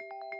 [0.00, 0.39] うん。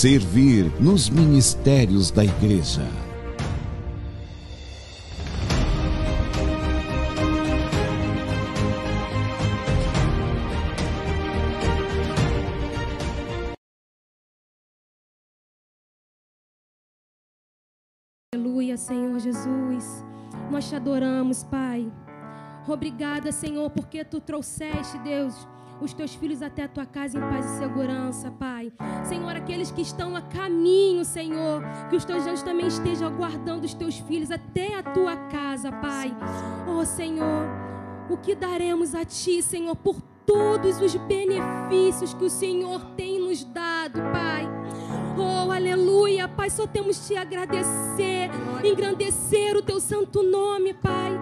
[0.00, 2.86] Servir nos ministérios da igreja.
[18.32, 20.04] Aleluia, Senhor Jesus.
[20.48, 21.92] Nós te adoramos, Pai.
[22.68, 25.48] Obrigada, Senhor, porque tu trouxeste, Deus,
[25.80, 28.72] os teus filhos até a tua casa em paz e segurança, Pai.
[29.04, 33.74] Senhor, aqueles que estão a caminho, Senhor, que os teus anjos também estejam aguardando os
[33.74, 36.14] teus filhos até a tua casa, Pai.
[36.66, 37.46] Oh, Senhor,
[38.10, 43.44] o que daremos a ti, Senhor, por todos os benefícios que o Senhor tem nos
[43.44, 44.46] dado, Pai.
[45.16, 48.30] Oh, aleluia, Pai, só temos te agradecer,
[48.62, 51.18] engrandecer o teu santo nome, Pai.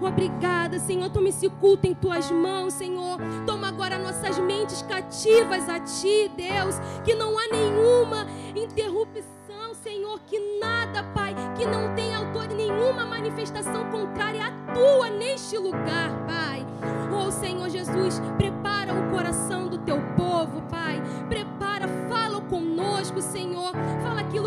[0.00, 1.10] Obrigada, Senhor.
[1.10, 3.18] Toma esse culto em tuas mãos, Senhor.
[3.46, 6.78] Toma agora nossas mentes cativas a ti, Deus.
[7.02, 10.20] Que não há nenhuma interrupção, Senhor.
[10.26, 16.66] Que nada, Pai, que não tenha autor nenhuma manifestação contrária à tua neste lugar, Pai.
[17.10, 21.02] Oh, Senhor Jesus, prepara o coração do teu povo, Pai.
[21.30, 23.72] Prepara, fala conosco, Senhor.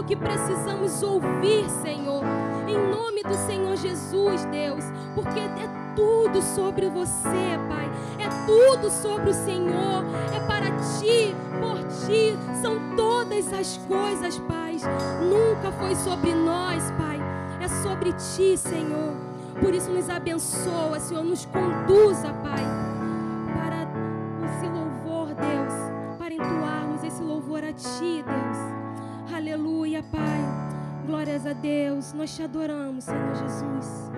[0.03, 2.23] Aquilo que precisamos ouvir, Senhor.
[2.67, 4.83] Em nome do Senhor Jesus, Deus,
[5.15, 7.89] porque é tudo sobre você, Pai.
[8.19, 10.03] É tudo sobre o Senhor.
[10.35, 14.77] É para ti, por ti, são todas as coisas, Pai.
[15.21, 17.19] Nunca foi sobre nós, Pai.
[17.61, 19.13] É sobre ti, Senhor.
[19.61, 22.63] Por isso nos abençoa, Senhor, nos conduza, Pai,
[23.55, 23.87] para
[24.47, 28.72] esse louvor, Deus, para entoarmos esse louvor a ti, Deus.
[29.43, 30.39] Aleluia, Pai.
[31.05, 32.13] Glórias a Deus.
[32.13, 34.09] Nós te adoramos, Senhor Jesus.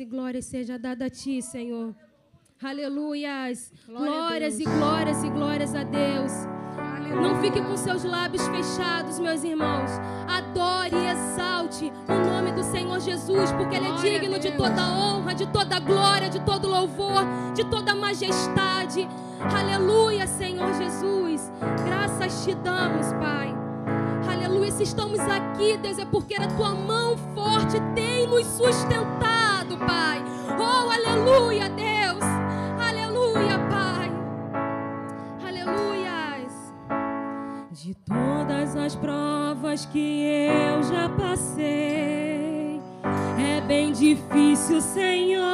[0.00, 1.94] E glórias seja dada a ti, Senhor.
[2.62, 3.72] Aleluias.
[3.86, 6.32] Glória glórias e glórias e glórias a Deus.
[7.20, 9.90] Não fique com seus lábios fechados, meus irmãos.
[10.28, 15.34] Adore e exalte o nome do Senhor Jesus, porque Ele é digno de toda honra,
[15.34, 19.06] de toda glória, de todo louvor, de toda majestade.
[19.40, 21.50] Aleluia, Senhor Jesus.
[21.84, 23.54] Graças te damos, Pai.
[24.30, 24.70] Aleluia.
[24.70, 29.29] Se estamos aqui, Deus, é porque a tua mão forte tem nos sustentado,
[31.20, 32.24] aleluia, Deus.
[32.78, 34.10] Aleluia, Pai.
[35.46, 36.72] Aleluias.
[37.70, 42.80] De todas as provas que eu já passei,
[43.38, 45.44] é bem difícil, Senhor.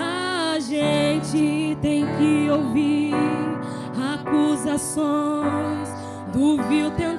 [0.00, 3.14] A gente tem que ouvir
[4.14, 5.88] acusações
[6.32, 7.13] do vil tentador.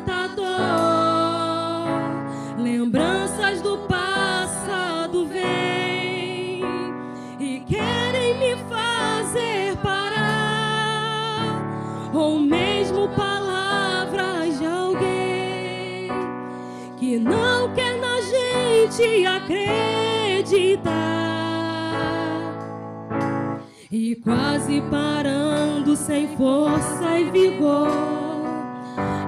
[18.86, 20.94] Gente acreditar.
[23.92, 27.88] E quase parando sem força e vigor,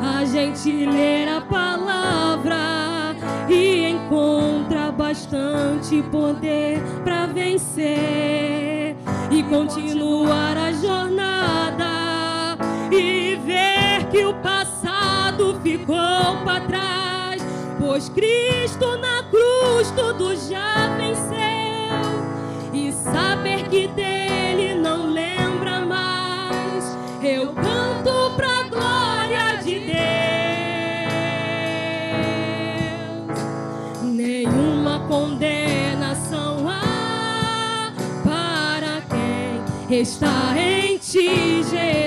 [0.02, 3.16] a gente lê a palavra
[3.50, 8.96] e encontra bastante poder para vencer
[9.32, 12.58] e continuar a jornada
[12.92, 17.07] e ver que o passado ficou para trás,
[17.88, 21.40] pois Cristo na cruz tudo já venceu
[22.74, 26.98] e saber que dele não lembra mais.
[27.24, 29.96] Eu canto pra glória de Deus.
[34.04, 39.02] Nenhuma condenação há para
[39.88, 42.07] quem está em ti, Jesus.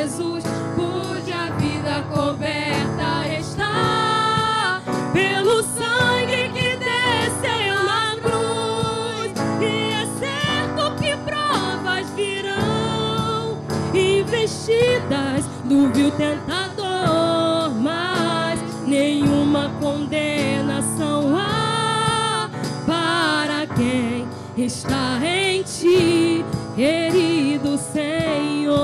[15.71, 22.51] Vil tentador, mas nenhuma condenação há
[22.85, 28.81] para quem está em ti, querido Senhor.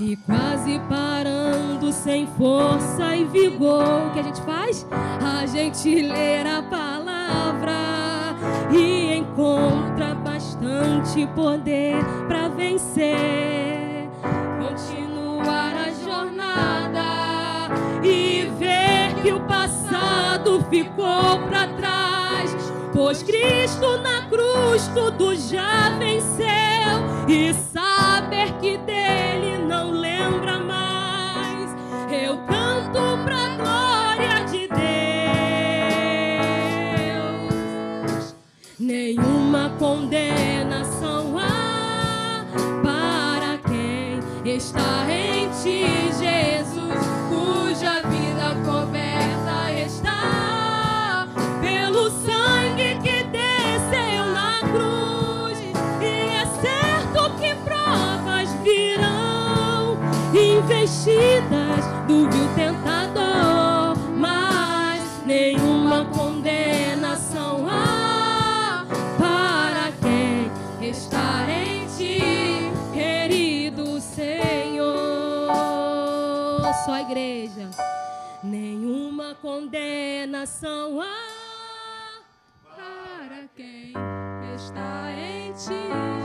[0.00, 4.86] E quase parando sem força e vigor, o que a gente faz?
[5.22, 8.36] A gente lê a palavra
[8.72, 14.08] e encontra bastante poder para vencer.
[14.58, 22.56] Continuar a jornada e ver que o passado ficou para trás.
[22.92, 26.46] Pois Cristo na cruz tudo já venceu
[27.28, 28.78] e saber que
[44.66, 45.86] está em ti,
[46.18, 51.28] Jesus, cuja vida coberta está
[51.60, 55.58] pelo sangue que desceu na cruz.
[56.00, 59.98] E é certo que provas virão,
[60.34, 61.55] investidas
[79.76, 81.00] condenação.
[81.00, 82.22] Há
[82.74, 83.92] para quem
[84.54, 86.15] está em ti,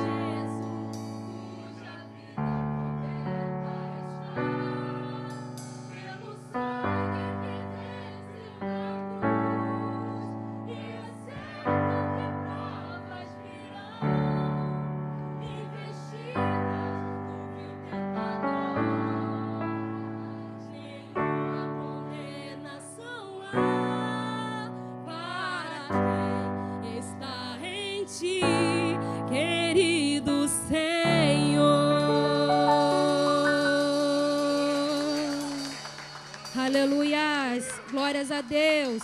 [38.11, 39.03] glórias a Deus.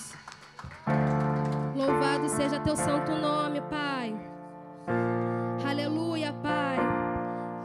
[1.73, 4.13] Louvado seja teu santo nome, Pai.
[5.65, 6.77] Aleluia, Pai.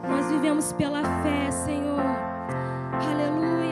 [0.09, 1.99] Nós vivemos pela fé, Senhor.
[3.09, 3.62] Aleluia,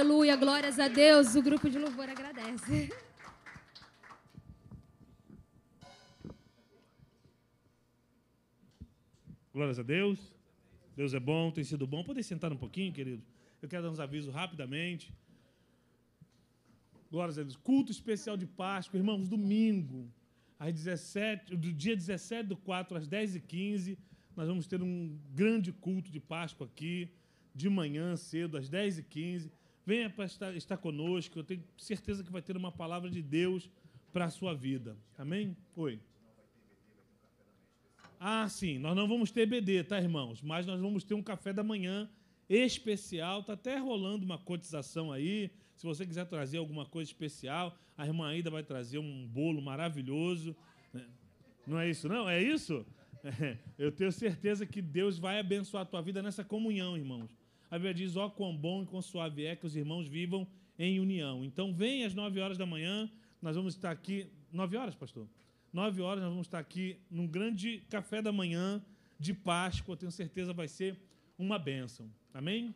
[0.00, 1.34] Aleluia, glórias a Deus.
[1.34, 2.88] O grupo de louvor agradece.
[9.52, 10.18] Glórias a Deus.
[10.96, 12.02] Deus é bom, tem sido bom.
[12.02, 13.22] Poder sentar um pouquinho, querido?
[13.60, 15.12] Eu quero dar uns avisos rapidamente.
[17.10, 17.56] Glórias a Deus.
[17.56, 20.10] Culto especial de Páscoa, irmãos, domingo,
[20.58, 23.98] às 17, do dia 17 do 4 às 10h15,
[24.34, 27.12] nós vamos ter um grande culto de Páscoa aqui,
[27.54, 29.50] de manhã cedo, às 10h15.
[29.84, 33.70] Venha para estar, estar conosco, eu tenho certeza que vai ter uma palavra de Deus
[34.12, 34.96] para a sua vida.
[35.16, 35.56] Amém?
[35.76, 36.00] Oi.
[38.18, 40.42] Ah, sim, nós não vamos ter BD, tá, irmãos?
[40.42, 42.10] Mas nós vamos ter um café da manhã
[42.48, 43.42] especial.
[43.42, 45.50] Tá até rolando uma cotização aí.
[45.74, 50.54] Se você quiser trazer alguma coisa especial, a irmã ainda vai trazer um bolo maravilhoso.
[50.92, 51.06] né?
[51.66, 52.28] Não é isso, não?
[52.28, 52.84] É isso?
[53.24, 57.30] É, eu tenho certeza que Deus vai abençoar a tua vida nessa comunhão, irmãos.
[57.70, 60.46] A Bíblia diz: ó, quão bom e quão suave é que os irmãos vivam
[60.78, 61.44] em união.
[61.44, 64.26] Então, vem às 9 horas da manhã, nós vamos estar aqui.
[64.52, 65.28] 9 horas, pastor?
[65.72, 68.82] 9 horas, nós vamos estar aqui num grande café da manhã
[69.18, 69.96] de Páscoa.
[69.96, 70.98] Tenho certeza vai ser
[71.38, 72.10] uma bênção.
[72.34, 72.74] Amém?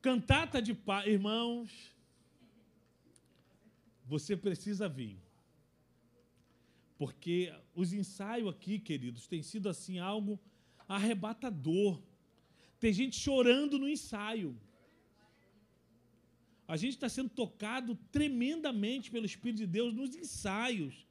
[0.00, 1.06] Cantata de paz.
[1.06, 1.94] Irmãos,
[4.04, 5.18] você precisa vir.
[6.96, 10.38] Porque os ensaios aqui, queridos, tem sido assim algo
[10.88, 12.00] arrebatador.
[12.86, 14.56] Tem gente chorando no ensaio.
[16.68, 21.04] A gente está sendo tocado tremendamente pelo Espírito de Deus nos ensaios.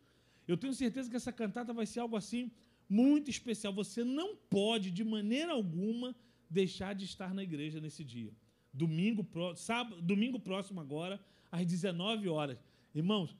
[0.47, 2.49] Eu tenho certeza que essa cantata vai ser algo assim
[2.87, 3.73] muito especial.
[3.73, 6.15] Você não pode, de maneira alguma,
[6.49, 8.31] deixar de estar na igreja nesse dia.
[8.71, 11.19] Domingo, sábado, domingo próximo agora,
[11.51, 12.57] às 19 horas.
[12.93, 13.35] Irmãos,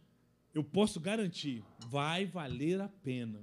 [0.54, 3.42] eu posso garantir, vai valer a pena.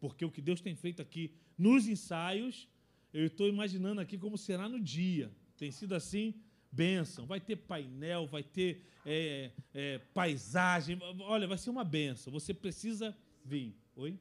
[0.00, 2.66] Porque o que Deus tem feito aqui nos ensaios,
[3.12, 5.30] eu estou imaginando aqui como será no dia.
[5.56, 6.34] Tem sido assim,
[6.70, 7.26] bênção.
[7.26, 10.98] Vai ter painel, vai ter é, é, paisagem.
[11.20, 12.32] Olha, vai ser uma bênção.
[12.32, 13.74] Você precisa vir.
[13.96, 14.18] Oi?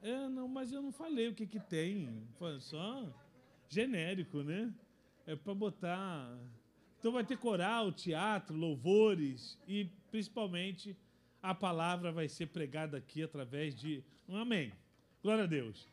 [0.00, 2.26] É, não, mas eu não falei o que, que tem.
[2.38, 3.12] Foi só
[3.68, 4.72] genérico, né?
[5.26, 6.38] É para botar.
[6.98, 10.96] Então vai ter coral, teatro, louvores e principalmente
[11.42, 14.72] a palavra vai ser pregada aqui através de um amém.
[15.28, 15.86] Glória a Deus.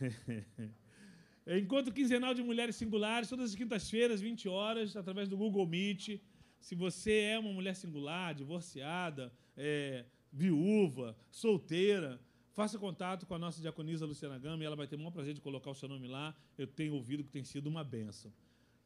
[1.60, 6.20] Encontro quinzenal de mulheres singulares, todas as quintas-feiras, 20 horas, através do Google Meet.
[6.60, 12.20] Se você é uma mulher singular, divorciada, é, viúva, solteira,
[12.52, 15.34] faça contato com a nossa diaconisa Luciana Gama e ela vai ter o maior prazer
[15.34, 16.32] de colocar o seu nome lá.
[16.56, 18.32] Eu tenho ouvido que tem sido uma benção.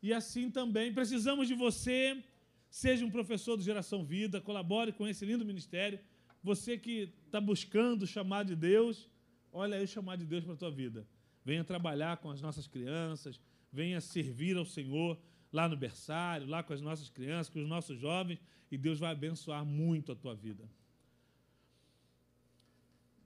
[0.02, 2.24] E assim também, precisamos de você.
[2.70, 6.00] Seja um professor do Geração Vida, colabore com esse lindo ministério.
[6.42, 9.11] Você que está buscando o chamado de Deus,
[9.52, 11.06] olha aí o chamado de Deus para a tua vida.
[11.44, 13.40] Venha trabalhar com as nossas crianças,
[13.72, 15.18] venha servir ao Senhor
[15.52, 19.12] lá no berçário, lá com as nossas crianças, com os nossos jovens, e Deus vai
[19.12, 20.68] abençoar muito a tua vida.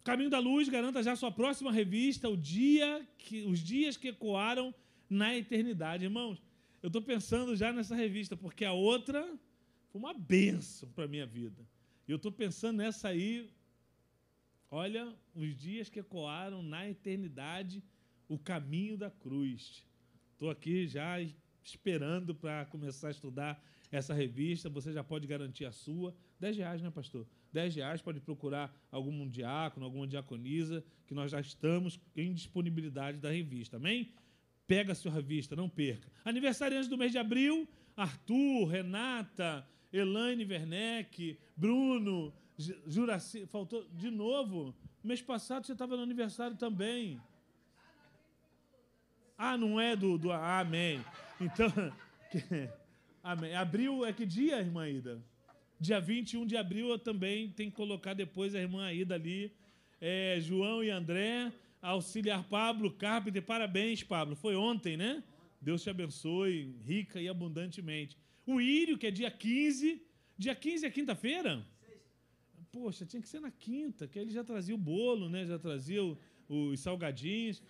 [0.03, 4.75] Caminho da Luz, garanta já sua próxima revista, o dia que, os dias que ecoaram
[5.09, 6.05] na eternidade.
[6.05, 6.43] Irmãos,
[6.83, 9.23] eu estou pensando já nessa revista, porque a outra
[9.91, 11.67] foi uma bênção para a minha vida.
[12.07, 13.51] E eu estou pensando nessa aí
[14.71, 17.83] Olha, os dias que ecoaram na eternidade
[18.29, 19.85] o caminho da cruz.
[20.33, 21.17] Estou aqui já
[21.63, 24.69] esperando para começar a estudar essa revista.
[24.69, 26.15] Você já pode garantir a sua.
[26.41, 27.27] 10 reais, né, pastor?
[27.53, 33.31] 10 reais, pode procurar algum diácono, alguma diaconisa, que nós já estamos em disponibilidade da
[33.31, 33.77] revista.
[33.77, 34.13] Amém?
[34.67, 36.11] Pega a sua revista, não perca.
[36.25, 43.47] Aniversariantes do mês de abril, Arthur, Renata, Elaine Werneck, Bruno, Juraci.
[43.47, 44.75] Faltou de novo.
[45.03, 47.21] Mês passado você estava no aniversário também.
[49.37, 50.17] Ah, não é do.
[50.17, 51.05] do ah, amém.
[51.41, 51.67] Então.
[53.23, 53.55] amém.
[53.55, 55.23] Abril é que dia, irmã Ida?
[55.79, 59.53] Dia 21 de abril eu também tenho que colocar depois a irmã Ida ali.
[60.01, 63.43] É, João e André, auxiliar Pablo, Carpenter.
[63.43, 64.35] Parabéns, Pablo.
[64.35, 65.23] Foi ontem, né?
[65.61, 68.17] Deus te abençoe, rica e abundantemente.
[68.47, 70.03] O Írio, que é dia 15.
[70.39, 71.67] Dia 15 é quinta-feira?
[72.77, 75.47] Poxa, tinha que ser na quinta, que aí ele já trazia o bolo, né?
[75.47, 77.63] Já trazia o, os salgadinhos.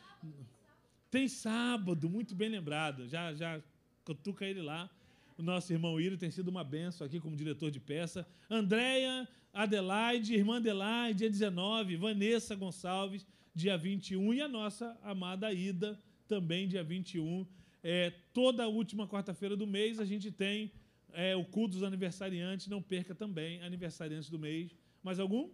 [1.08, 3.06] Tem sábado, muito bem lembrado.
[3.06, 3.62] Já, já
[4.04, 4.90] cutuca ele lá.
[5.38, 8.26] O nosso irmão Írio tem sido uma benção aqui como diretor de peça.
[8.50, 11.94] Andréia, Adelaide, irmã Adelaide, dia 19.
[11.94, 14.34] Vanessa Gonçalves, dia 21.
[14.34, 17.46] E a nossa amada Ida, também dia 21.
[17.80, 20.72] É, toda última quarta-feira do mês a gente tem
[21.12, 22.66] é, o culto dos aniversariantes.
[22.66, 24.74] Não perca também aniversariantes do mês.
[25.02, 25.50] Mais algum?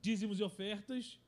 [0.00, 1.20] Dízimos e ofertas.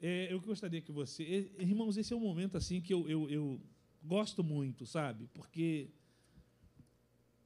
[0.00, 1.52] É, eu gostaria que você.
[1.58, 3.60] Irmãos, esse é um momento assim que eu, eu, eu
[4.02, 5.28] gosto muito, sabe?
[5.34, 5.90] Porque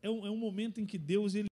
[0.01, 1.49] é um, é um momento em que Deus ele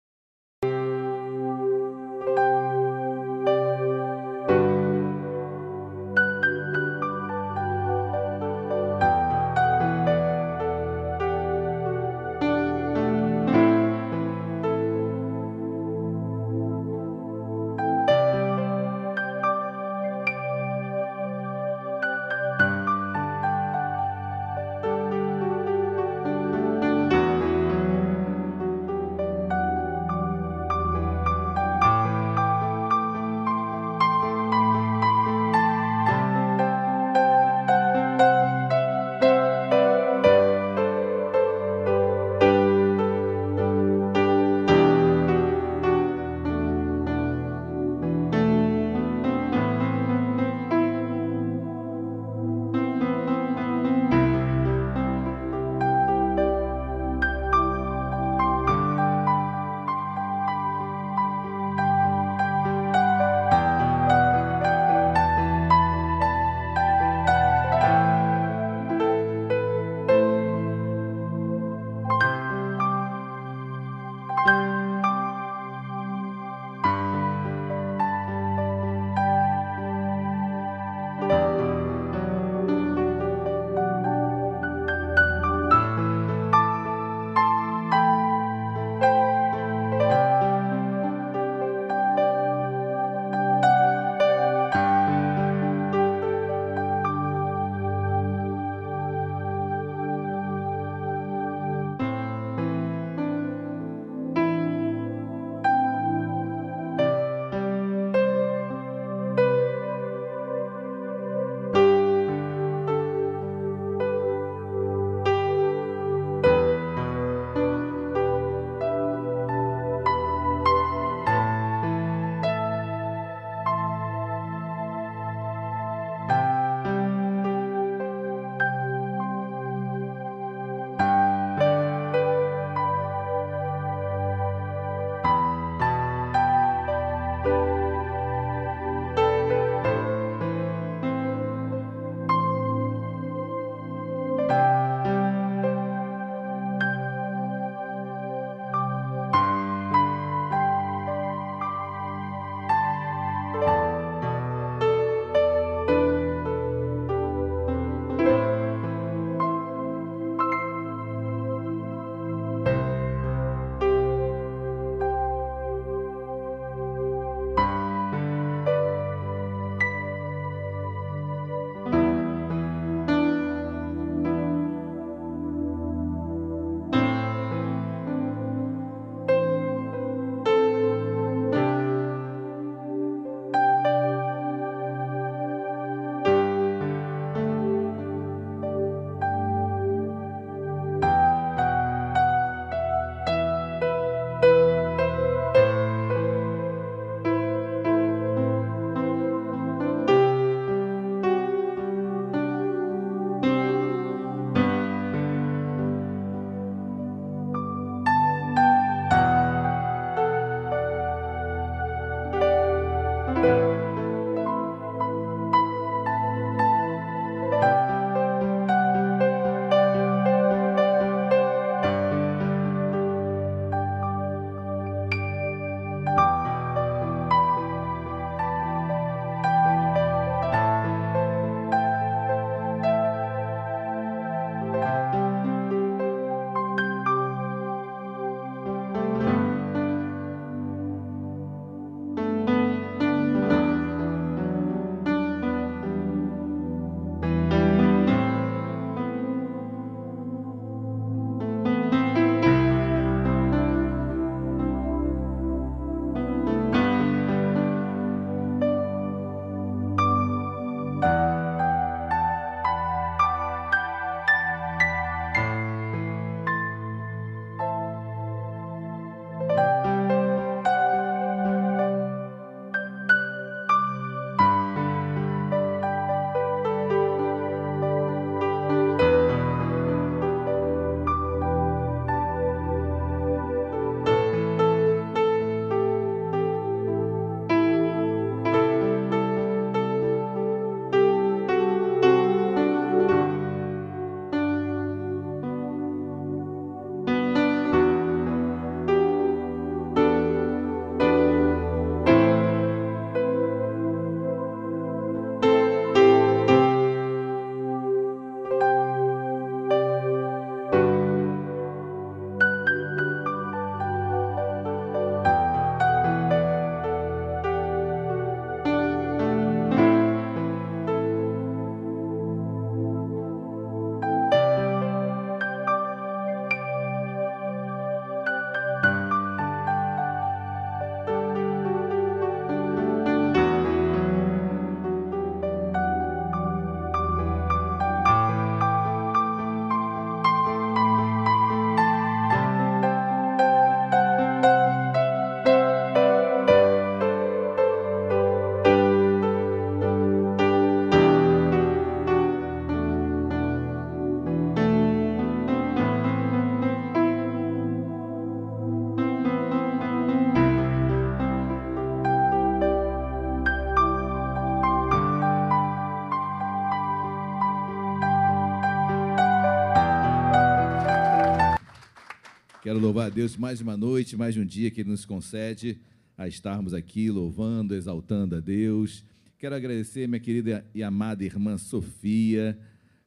[372.71, 375.77] Quero louvar a Deus mais uma noite, mais um dia que Ele nos concede
[376.17, 379.03] a estarmos aqui louvando, exaltando a Deus.
[379.37, 382.57] Quero agradecer minha querida e amada irmã Sofia,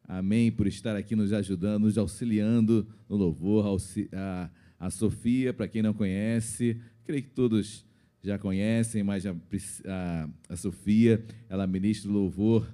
[0.06, 3.78] amém, por estar aqui nos ajudando, nos auxiliando no louvor.
[4.78, 7.86] A, Sofia, para quem não conhece, creio que todos
[8.22, 9.34] já conhecem, mas a,
[9.86, 12.70] a, a Sofia, ela ministra louvor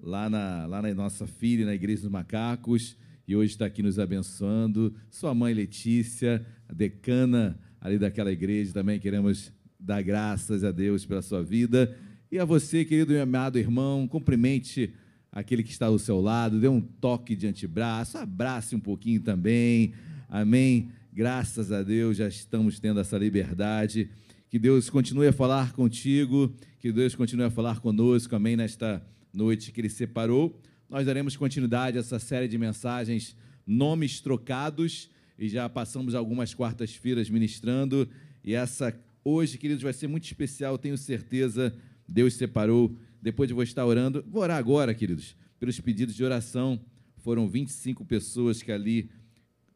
[0.00, 2.96] lá na, lá na nossa filha, na Igreja dos Macacos
[3.26, 4.94] e hoje está aqui nos abençoando.
[5.10, 11.42] Sua mãe Letícia, decana ali daquela igreja, também queremos dar graças a Deus pela sua
[11.42, 11.96] vida.
[12.30, 14.92] E a você, querido e amado irmão, cumprimente
[15.32, 19.94] aquele que está ao seu lado, dê um toque de antebraço, abrace um pouquinho também.
[20.28, 20.90] Amém.
[21.12, 24.10] Graças a Deus já estamos tendo essa liberdade.
[24.50, 29.72] Que Deus continue a falar contigo, que Deus continue a falar conosco, amém, nesta noite
[29.72, 30.60] que Ele separou
[30.94, 33.36] nós daremos continuidade a essa série de mensagens
[33.66, 38.08] Nomes Trocados, e já passamos algumas quartas-feiras ministrando,
[38.44, 41.74] e essa hoje, queridos, vai ser muito especial, tenho certeza,
[42.06, 46.80] Deus separou, depois eu vou estar orando, vou orar agora, queridos, pelos pedidos de oração,
[47.16, 49.10] foram 25 pessoas que ali,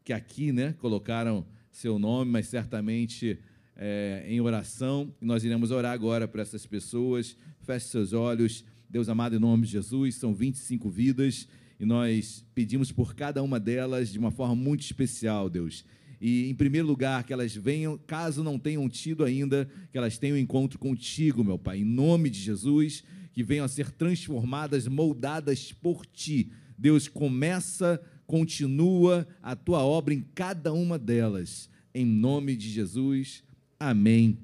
[0.05, 3.37] que aqui, né, colocaram seu nome, mas certamente
[3.75, 9.07] é, em oração, e nós iremos orar agora para essas pessoas, feche seus olhos, Deus
[9.07, 11.47] amado, em nome de Jesus, são 25 vidas
[11.79, 15.85] e nós pedimos por cada uma delas de uma forma muito especial, Deus.
[16.19, 20.35] E, em primeiro lugar, que elas venham, caso não tenham tido ainda, que elas tenham
[20.35, 25.71] um encontro contigo, meu Pai, em nome de Jesus, que venham a ser transformadas, moldadas
[25.71, 26.51] por Ti.
[26.77, 33.43] Deus, começa, continua a Tua obra em cada uma delas, em nome de Jesus.
[33.79, 34.39] Amém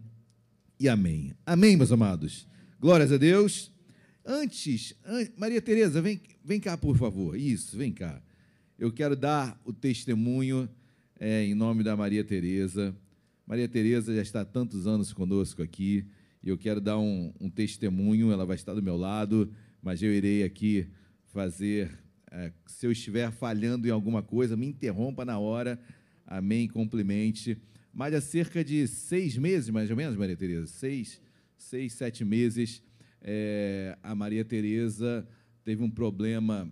[0.79, 1.33] e amém.
[1.45, 2.47] Amém, meus amados.
[2.79, 3.74] Glórias a Deus.
[4.27, 7.37] Antes, an Maria Tereza, vem, vem cá, por favor.
[7.37, 8.19] Isso, vem cá.
[8.77, 10.67] Eu quero dar o testemunho
[11.19, 12.95] é, em nome da Maria Tereza.
[13.45, 16.07] Maria Tereza já está há tantos anos conosco aqui
[16.41, 18.31] e eu quero dar um, um testemunho.
[18.31, 20.87] Ela vai estar do meu lado, mas eu irei aqui
[21.27, 21.95] fazer.
[22.31, 25.79] É, se eu estiver falhando em alguma coisa, me interrompa na hora.
[26.25, 27.61] Amém, cumprimente.
[27.93, 31.21] Mas há cerca de seis meses, mais ou menos, Maria Tereza, seis,
[31.55, 32.81] seis, sete meses,
[33.27, 35.27] é, a Maria Tereza
[35.63, 36.71] teve um problema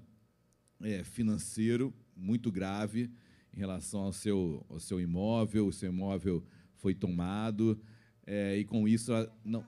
[0.83, 3.09] é, financeiro muito grave
[3.51, 6.45] em relação ao seu, ao seu imóvel, o seu imóvel
[6.75, 7.81] foi tomado,
[8.23, 9.65] é, e com isso ela não.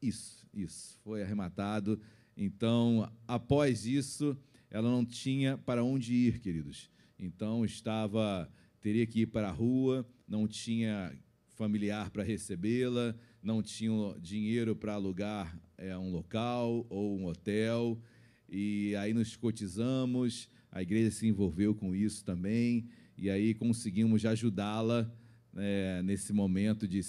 [0.00, 2.00] Isso, isso, foi arrematado.
[2.36, 4.38] Então, após isso,
[4.70, 6.88] ela não tinha para onde ir, queridos.
[7.18, 8.48] Então, estava,
[8.80, 11.12] teria que ir para a rua, não tinha
[11.56, 18.00] familiar para recebê-la, não tinha dinheiro para alugar é, um local ou um hotel,
[18.48, 25.10] e aí nos cotizamos, a igreja se envolveu com isso também, e aí conseguimos ajudá-la
[25.56, 27.00] é, nesse momento de.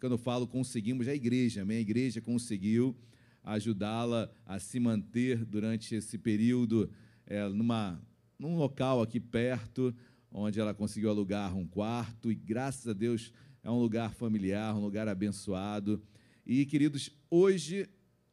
[0.00, 2.96] Quando eu falo conseguimos, a igreja, a igreja conseguiu
[3.44, 6.90] ajudá-la a se manter durante esse período
[7.26, 8.00] é, numa,
[8.38, 9.94] num local aqui perto,
[10.30, 14.80] onde ela conseguiu alugar um quarto, e graças a Deus é um lugar familiar, um
[14.80, 16.02] lugar abençoado.
[16.44, 17.88] E, queridos, hoje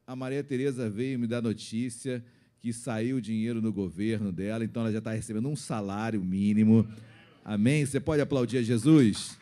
[0.05, 2.23] a Maria Tereza veio me dar notícia
[2.59, 6.87] que saiu dinheiro no governo dela, então ela já está recebendo um salário mínimo.
[7.45, 7.85] Amém?
[7.85, 9.37] Você pode aplaudir a Jesus?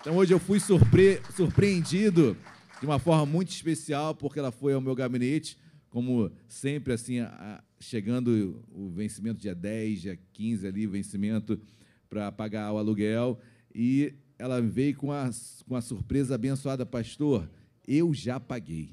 [0.00, 2.36] Então hoje eu fui surpre surpreendido
[2.80, 5.58] de uma forma muito especial, porque ela foi ao meu gabinete,
[5.88, 11.58] como sempre, assim, a, chegando o vencimento dia 10, dia 15 ali, vencimento
[12.08, 13.40] para pagar o aluguel,
[13.80, 15.30] e ela veio com a,
[15.68, 17.48] com a surpresa abençoada, pastor,
[17.86, 18.90] eu já paguei.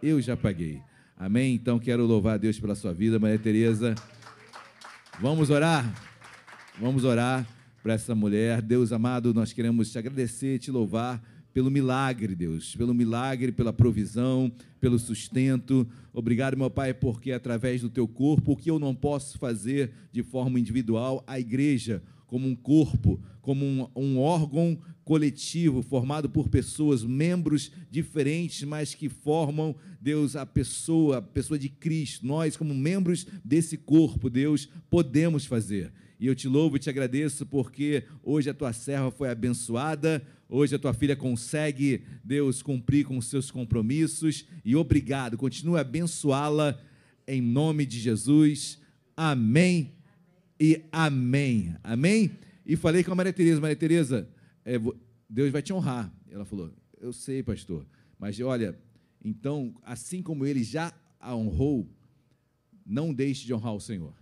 [0.00, 0.80] Eu já paguei.
[1.16, 1.56] Amém?
[1.56, 3.96] Então quero louvar a Deus pela sua vida, Maria Tereza.
[5.20, 5.84] Vamos orar?
[6.78, 7.44] Vamos orar
[7.82, 8.62] para essa mulher.
[8.62, 11.20] Deus amado, nós queremos te agradecer, te louvar
[11.52, 15.88] pelo milagre, Deus, pelo milagre, pela provisão, pelo sustento.
[16.12, 20.22] Obrigado, meu Pai, porque através do teu corpo, o que eu não posso fazer de
[20.22, 27.04] forma individual, a igreja, como um corpo, como um, um órgão coletivo formado por pessoas,
[27.04, 32.26] membros diferentes, mas que formam, Deus, a pessoa, a pessoa de Cristo.
[32.26, 35.92] Nós, como membros desse corpo, Deus, podemos fazer.
[36.18, 40.74] E eu te louvo e te agradeço porque hoje a tua serva foi abençoada, hoje
[40.74, 44.44] a tua filha consegue, Deus, cumprir com os seus compromissos.
[44.64, 46.80] E obrigado, continue a abençoá-la
[47.28, 48.80] em nome de Jesus.
[49.16, 49.95] Amém
[50.58, 51.74] e amém.
[51.82, 52.30] Amém?
[52.64, 54.28] E falei com a Maria Tereza, Maria Tereza,
[54.64, 54.74] é,
[55.28, 56.12] Deus vai te honrar.
[56.28, 57.86] Ela falou, eu sei, pastor,
[58.18, 58.78] mas olha,
[59.24, 61.88] então, assim como ele já a honrou,
[62.84, 64.14] não deixe de honrar o Senhor.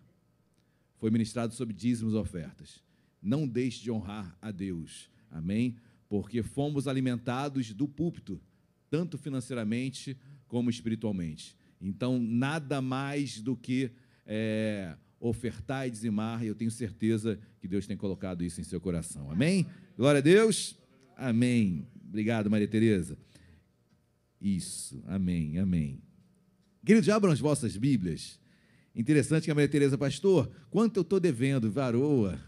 [0.96, 2.82] Foi ministrado sobre dízimos e ofertas.
[3.20, 5.10] não deixe de honrar a Deus.
[5.30, 5.76] Amém?
[6.08, 8.40] Porque fomos alimentados do púlpito,
[8.90, 10.16] tanto financeiramente
[10.46, 11.56] como espiritualmente.
[11.80, 13.90] Então, nada mais do que
[14.26, 18.80] é, ofertar e dizimar, e eu tenho certeza que Deus tem colocado isso em seu
[18.80, 19.30] coração.
[19.30, 19.66] Amém?
[19.96, 20.76] Glória a Deus.
[21.16, 21.86] Amém.
[22.06, 23.16] Obrigado, Maria Tereza.
[24.40, 25.02] Isso.
[25.06, 25.58] Amém.
[25.58, 26.02] Amém.
[26.84, 28.38] Queridos, abram as vossas Bíblias.
[28.94, 31.70] Interessante que a Maria Tereza, pastor, quanto eu estou devendo?
[31.70, 32.38] Varoa.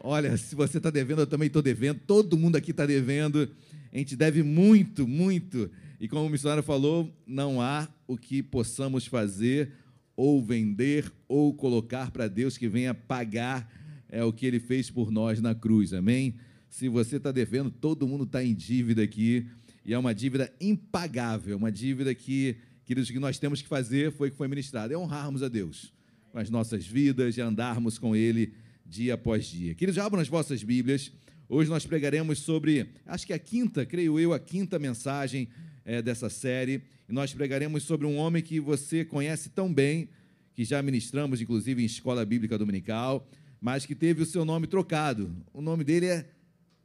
[0.00, 2.00] Olha, se você está devendo, eu também estou devendo.
[2.06, 3.50] Todo mundo aqui está devendo.
[3.92, 5.70] A gente deve muito, muito.
[6.00, 9.72] E como o missionário falou, não há o que possamos fazer
[10.18, 13.72] ou vender ou colocar para Deus que venha pagar
[14.08, 15.92] é o que ele fez por nós na cruz.
[15.92, 16.34] Amém?
[16.68, 19.46] Se você está devendo, todo mundo está em dívida aqui.
[19.84, 24.28] E é uma dívida impagável, uma dívida que, queridos, que nós temos que fazer foi
[24.28, 25.94] que foi ministrado, é honrarmos a Deus
[26.32, 28.52] com as nossas vidas e andarmos com Ele
[28.84, 29.72] dia após dia.
[29.72, 31.12] Queridos, abram as vossas Bíblias.
[31.48, 35.48] Hoje nós pregaremos sobre, acho que é a quinta, creio eu, a quinta mensagem
[35.88, 36.82] é, dessa série.
[37.08, 40.10] E nós pregaremos sobre um homem que você conhece tão bem,
[40.54, 43.26] que já ministramos, inclusive, em escola bíblica dominical,
[43.58, 45.34] mas que teve o seu nome trocado.
[45.50, 46.30] O nome dele é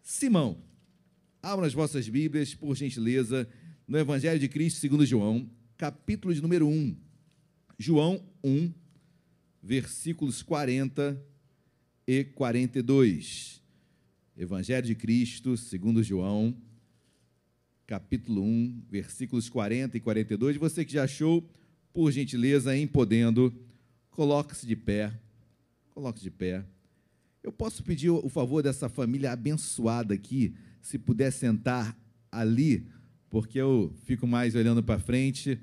[0.02, 0.58] Simão.
[1.42, 3.46] Abram as vossas Bíblias, por gentileza,
[3.86, 6.96] no Evangelho de Cristo segundo João, capítulo de número 1.
[7.78, 8.72] João 1,
[9.62, 11.22] versículos 40
[12.08, 13.62] e 42.
[14.38, 16.56] Evangelho de Cristo segundo João,
[18.42, 20.58] 1, versículos 40 e 42.
[20.58, 21.48] Você que já achou,
[21.94, 23.54] por gentileza, em podendo,
[24.10, 25.12] coloque-se de pé.
[25.92, 26.64] Coloque-se de pé.
[27.44, 31.98] Eu posso pedir o favor dessa família abençoada aqui, se puder sentar
[32.32, 32.88] ali,
[33.30, 35.60] porque eu fico mais olhando para frente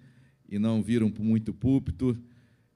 [0.48, 2.18] e não viram muito púlpito,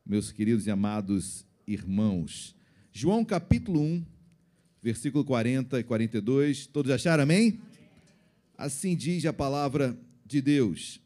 [0.06, 2.56] meus queridos e amados irmãos.
[2.92, 4.04] João capítulo 1,
[4.82, 6.66] versículo 40 e 42.
[6.66, 7.60] Todos acharam, amém?
[8.56, 11.00] Assim diz a palavra de Deus.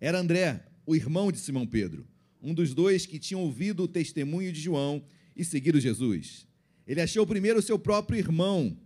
[0.00, 2.06] Era André, o irmão de Simão Pedro,
[2.42, 6.46] um dos dois que tinham ouvido o testemunho de João e seguido Jesus.
[6.86, 8.76] Ele achou primeiro o seu próprio irmão,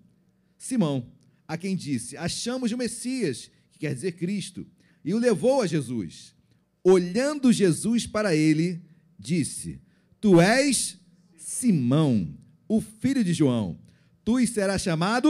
[0.56, 1.10] Simão,
[1.46, 4.66] a quem disse: Achamos o Messias, que quer dizer Cristo,
[5.04, 6.34] e o levou a Jesus.
[6.82, 8.80] Olhando Jesus para ele,
[9.18, 9.80] disse:
[10.20, 10.98] Tu és
[11.36, 12.36] Simão,
[12.68, 13.78] o filho de João.
[14.24, 15.28] Tu serás chamado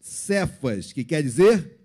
[0.00, 1.78] Cefas, que quer dizer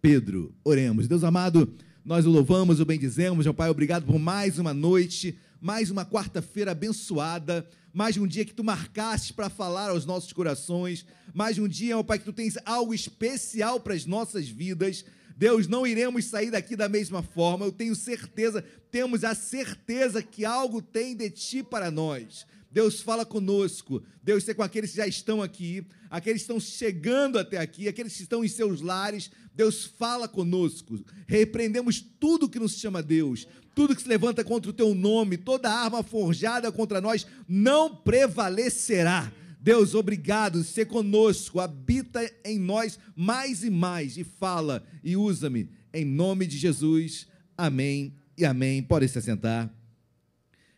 [0.00, 0.54] Pedro.
[0.62, 1.08] Oremos.
[1.08, 1.74] Deus amado,
[2.04, 6.70] nós o louvamos, o bendizemos, meu Pai, obrigado por mais uma noite, mais uma quarta-feira
[6.70, 11.04] abençoada, mais um dia que tu marcaste para falar aos nossos corações,
[11.34, 15.04] mais um dia, meu Pai, que tu tens algo especial para as nossas vidas.
[15.36, 20.44] Deus, não iremos sair daqui da mesma forma, eu tenho certeza, temos a certeza que
[20.44, 22.46] algo tem de ti para nós.
[22.76, 24.02] Deus fala conosco.
[24.22, 28.14] Deus está com aqueles que já estão aqui, aqueles que estão chegando até aqui, aqueles
[28.14, 29.30] que estão em seus lares.
[29.54, 31.02] Deus fala conosco.
[31.26, 35.72] Repreendemos tudo que nos chama Deus, tudo que se levanta contra o teu nome, toda
[35.72, 39.32] arma forjada contra nós não prevalecerá.
[39.58, 46.04] Deus, obrigado, ser conosco, habita em nós mais e mais e fala e usa-me em
[46.04, 47.26] nome de Jesus.
[47.56, 48.82] Amém e amém.
[48.82, 49.74] Pode se assentar.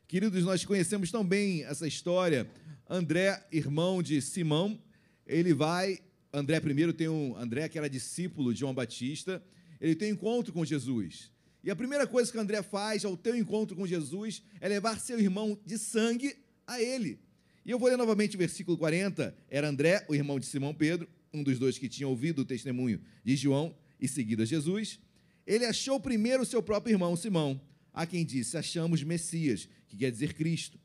[0.09, 2.51] Queridos, nós conhecemos tão bem essa história.
[2.89, 4.81] André, irmão de Simão,
[5.27, 5.99] ele vai.
[6.33, 9.43] André primeiro tem um André que era discípulo de João Batista.
[9.79, 11.31] Ele tem um encontro com Jesus.
[11.63, 15.21] E a primeira coisa que André faz ao teu encontro com Jesus é levar seu
[15.21, 16.35] irmão de sangue
[16.67, 17.21] a ele.
[17.63, 19.37] E eu vou ler novamente o versículo 40.
[19.51, 22.99] Era André, o irmão de Simão Pedro, um dos dois que tinha ouvido o testemunho
[23.23, 24.99] de João e seguido a Jesus.
[25.47, 27.61] Ele achou primeiro seu próprio irmão Simão,
[27.93, 30.79] a quem disse: Achamos Messias, que quer dizer Cristo.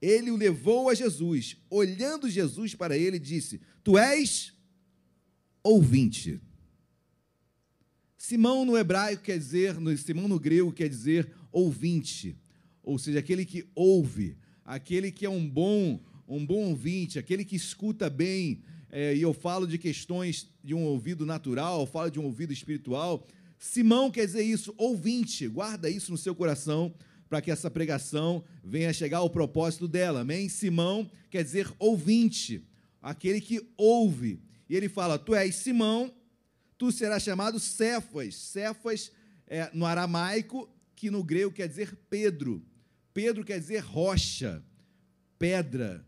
[0.00, 1.56] Ele o levou a Jesus.
[1.68, 4.52] Olhando Jesus para ele, disse: Tu és
[5.62, 6.40] ouvinte.
[8.16, 12.38] Simão no hebraico quer dizer, no, Simão no grego quer dizer ouvinte,
[12.82, 15.98] ou seja, aquele que ouve, aquele que é um bom,
[16.28, 18.62] um bom ouvinte, aquele que escuta bem.
[18.92, 22.52] É, e eu falo de questões de um ouvido natural, eu falo de um ouvido
[22.52, 23.26] espiritual.
[23.58, 26.94] Simão quer dizer isso, ouvinte, guarda isso no seu coração,
[27.30, 30.22] para que essa pregação venha chegar ao propósito dela.
[30.22, 30.48] Amém?
[30.48, 32.66] Simão quer dizer ouvinte,
[33.00, 34.42] aquele que ouve.
[34.68, 36.12] E ele fala: Tu és Simão,
[36.76, 38.34] tu serás chamado Cefas.
[38.34, 39.12] Cefas
[39.46, 42.66] é, no aramaico, que no grego quer dizer Pedro.
[43.14, 44.62] Pedro quer dizer rocha,
[45.38, 46.04] pedra,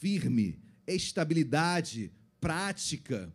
[0.00, 0.58] firme,
[0.88, 3.32] estabilidade, prática.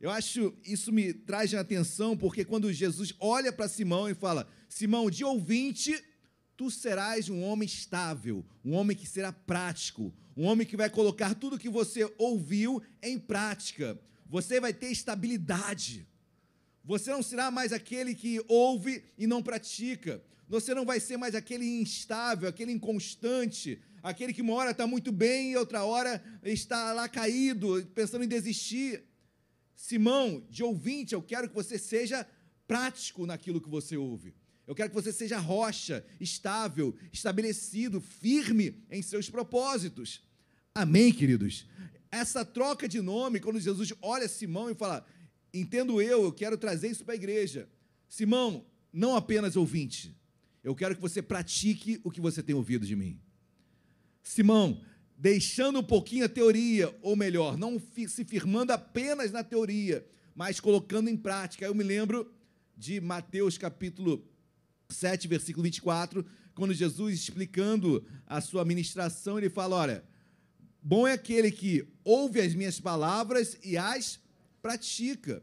[0.00, 5.10] Eu acho isso me traz atenção porque quando Jesus olha para Simão e fala: Simão,
[5.10, 6.04] de ouvinte
[6.58, 11.32] tu serás um homem estável, um homem que será prático, um homem que vai colocar
[11.36, 13.96] tudo que você ouviu em prática.
[14.28, 16.04] Você vai ter estabilidade.
[16.84, 20.20] Você não será mais aquele que ouve e não pratica.
[20.48, 25.12] Você não vai ser mais aquele instável, aquele inconstante, aquele que uma hora está muito
[25.12, 29.04] bem e outra hora está lá caído, pensando em desistir.
[29.76, 32.26] Simão, de ouvinte, eu quero que você seja
[32.66, 34.34] prático naquilo que você ouve.
[34.68, 40.20] Eu quero que você seja rocha, estável, estabelecido, firme em seus propósitos.
[40.74, 41.66] Amém, queridos?
[42.10, 45.06] Essa troca de nome, quando Jesus olha Simão e fala:
[45.54, 47.66] Entendo eu, eu quero trazer isso para a igreja.
[48.10, 50.14] Simão, não apenas ouvinte,
[50.62, 53.18] eu quero que você pratique o que você tem ouvido de mim.
[54.22, 54.82] Simão,
[55.16, 61.08] deixando um pouquinho a teoria, ou melhor, não se firmando apenas na teoria, mas colocando
[61.08, 61.64] em prática.
[61.64, 62.30] Eu me lembro
[62.76, 64.28] de Mateus capítulo
[64.90, 66.24] 7, versículo 24,
[66.54, 70.04] quando Jesus explicando a sua ministração, ele fala: Olha,
[70.82, 74.18] bom é aquele que ouve as minhas palavras e as
[74.62, 75.42] pratica,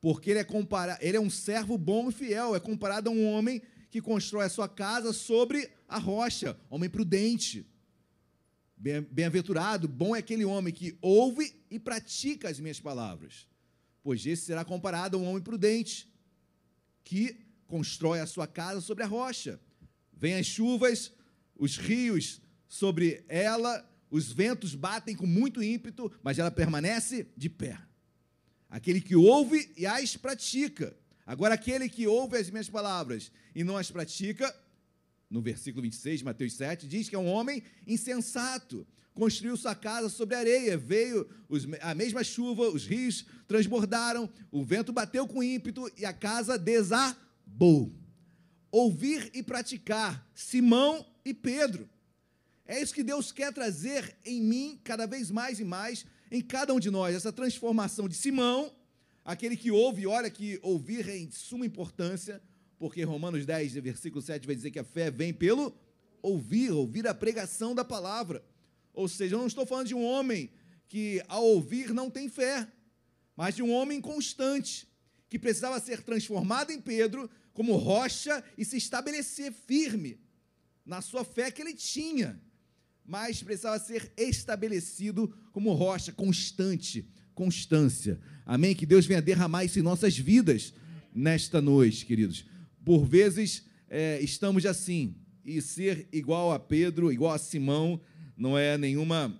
[0.00, 3.26] porque ele é, compara ele é um servo bom e fiel, é comparado a um
[3.26, 3.60] homem
[3.90, 7.66] que constrói a sua casa sobre a rocha, homem prudente.
[8.76, 13.46] Bem-aventurado, bom é aquele homem que ouve e pratica as minhas palavras,
[14.02, 16.08] pois esse será comparado a um homem prudente,
[17.04, 19.58] que constrói a sua casa sobre a rocha.
[20.12, 21.10] Vêm as chuvas,
[21.56, 27.78] os rios sobre ela, os ventos batem com muito ímpeto, mas ela permanece de pé.
[28.68, 30.94] Aquele que ouve e as pratica.
[31.24, 34.54] Agora, aquele que ouve as minhas palavras e não as pratica,
[35.30, 38.86] no versículo 26, Mateus 7, diz que é um homem insensato.
[39.14, 44.92] Construiu sua casa sobre areia, veio os, a mesma chuva, os rios transbordaram, o vento
[44.92, 47.92] bateu com ímpeto e a casa desabou Bom.
[48.70, 51.88] Ouvir e praticar, Simão e Pedro.
[52.64, 56.72] É isso que Deus quer trazer em mim, cada vez mais e mais, em cada
[56.72, 58.74] um de nós, essa transformação de Simão,
[59.22, 62.42] aquele que ouve, e olha que ouvir é de suma importância,
[62.78, 65.76] porque Romanos 10, versículo 7 vai dizer que a fé vem pelo
[66.22, 68.42] ouvir, ouvir a pregação da palavra.
[68.94, 70.50] Ou seja, eu não estou falando de um homem
[70.88, 72.66] que ao ouvir não tem fé,
[73.36, 74.88] mas de um homem constante,
[75.28, 80.18] que precisava ser transformado em Pedro como rocha e se estabelecer firme
[80.84, 82.40] na sua fé que ele tinha,
[83.04, 88.20] mas precisava ser estabelecido como rocha constante, constância.
[88.44, 88.74] Amém?
[88.74, 90.74] Que Deus venha derramar isso em nossas vidas
[91.14, 92.44] nesta noite, queridos.
[92.84, 98.00] Por vezes é, estamos assim, e ser igual a Pedro, igual a Simão,
[98.36, 99.38] não é nenhuma,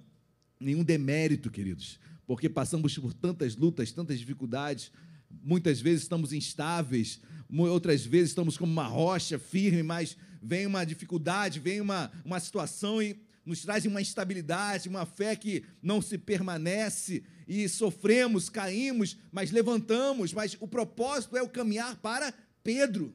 [0.61, 4.93] nenhum demérito, queridos, porque passamos por tantas lutas, tantas dificuldades,
[5.43, 7.21] muitas vezes estamos instáveis,
[7.51, 13.03] outras vezes estamos como uma rocha firme, mas vem uma dificuldade, vem uma, uma situação
[13.03, 19.51] e nos traz uma instabilidade, uma fé que não se permanece e sofremos, caímos, mas
[19.51, 20.33] levantamos.
[20.33, 23.13] Mas o propósito é o caminhar para Pedro,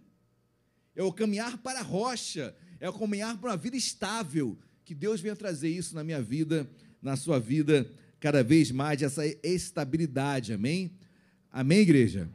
[0.95, 4.57] é o caminhar para a rocha, é o caminhar para uma vida estável.
[4.84, 6.70] Que Deus venha trazer isso na minha vida,
[7.01, 7.89] na sua vida,
[8.20, 10.91] cada vez mais, essa estabilidade, amém?
[11.51, 12.29] Amém, igreja?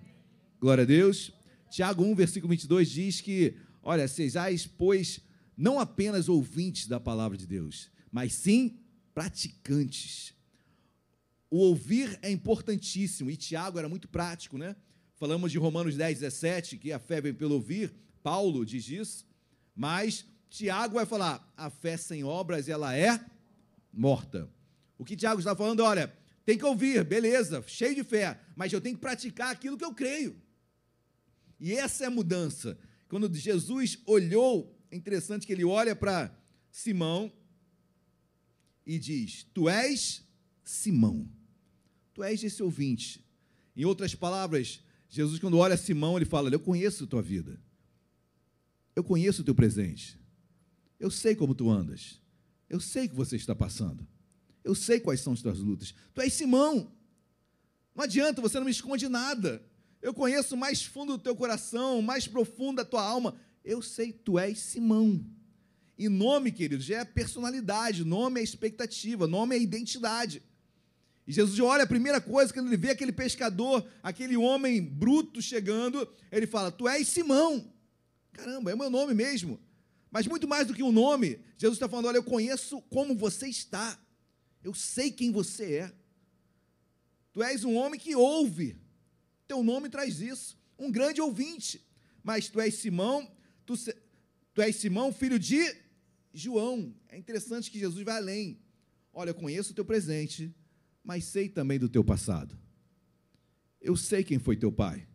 [0.60, 1.32] Glória a Deus.
[1.70, 5.20] Tiago 1, versículo 22 diz que, olha, sejais, pois,
[5.56, 8.78] não apenas ouvintes da palavra de Deus, mas sim
[9.14, 10.34] praticantes.
[11.50, 14.74] O ouvir é importantíssimo, e Tiago era muito prático, né?
[15.16, 17.92] Falamos de Romanos 10, 17, que a fé vem pelo ouvir,
[18.22, 19.26] Paulo diz isso,
[19.74, 23.24] mas Tiago vai falar, a fé sem obras, ela é
[23.92, 24.48] morta.
[24.98, 26.12] O que Tiago está falando, olha,
[26.44, 29.94] tem que ouvir, beleza, cheio de fé, mas eu tenho que praticar aquilo que eu
[29.94, 30.40] creio.
[31.60, 32.78] E essa é a mudança.
[33.08, 36.36] Quando Jesus olhou, é interessante que ele olha para
[36.70, 37.32] Simão
[38.84, 40.26] e diz: Tu és
[40.64, 41.30] Simão,
[42.12, 43.24] tu és esse ouvinte.
[43.76, 47.60] Em outras palavras, Jesus, quando olha Simão, ele fala: Eu conheço a tua vida,
[48.96, 50.18] eu conheço o teu presente,
[50.98, 52.20] eu sei como tu andas,
[52.68, 54.06] eu sei o que você está passando,
[54.64, 55.94] eu sei quais são as tuas lutas.
[56.14, 56.92] Tu és Simão,
[57.94, 59.62] não adianta, você não me esconde nada.
[60.00, 63.36] Eu conheço mais fundo do teu coração, mais profundo da tua alma.
[63.64, 65.24] Eu sei, tu és Simão.
[65.96, 70.42] E nome, queridos, é personalidade, nome é expectativa, nome é identidade.
[71.26, 76.08] E Jesus olha, a primeira coisa, quando ele vê aquele pescador, aquele homem bruto chegando,
[76.30, 77.72] ele fala: Tu és Simão.
[78.32, 79.60] Caramba, é o meu nome mesmo.
[80.10, 83.46] Mas muito mais do que um nome, Jesus está falando: Olha, eu conheço como você
[83.46, 83.96] está,
[84.62, 85.92] eu sei quem você é.
[87.32, 88.76] Tu és um homem que ouve,
[89.48, 90.58] teu nome traz isso.
[90.78, 91.84] Um grande ouvinte.
[92.22, 93.30] Mas tu és Simão,
[93.66, 93.74] tu,
[94.54, 95.60] tu és Simão, filho de
[96.32, 96.94] João.
[97.08, 98.60] É interessante que Jesus vai além.
[99.12, 100.54] Olha, eu conheço o teu presente,
[101.02, 102.56] mas sei também do teu passado.
[103.80, 105.06] Eu sei quem foi teu pai.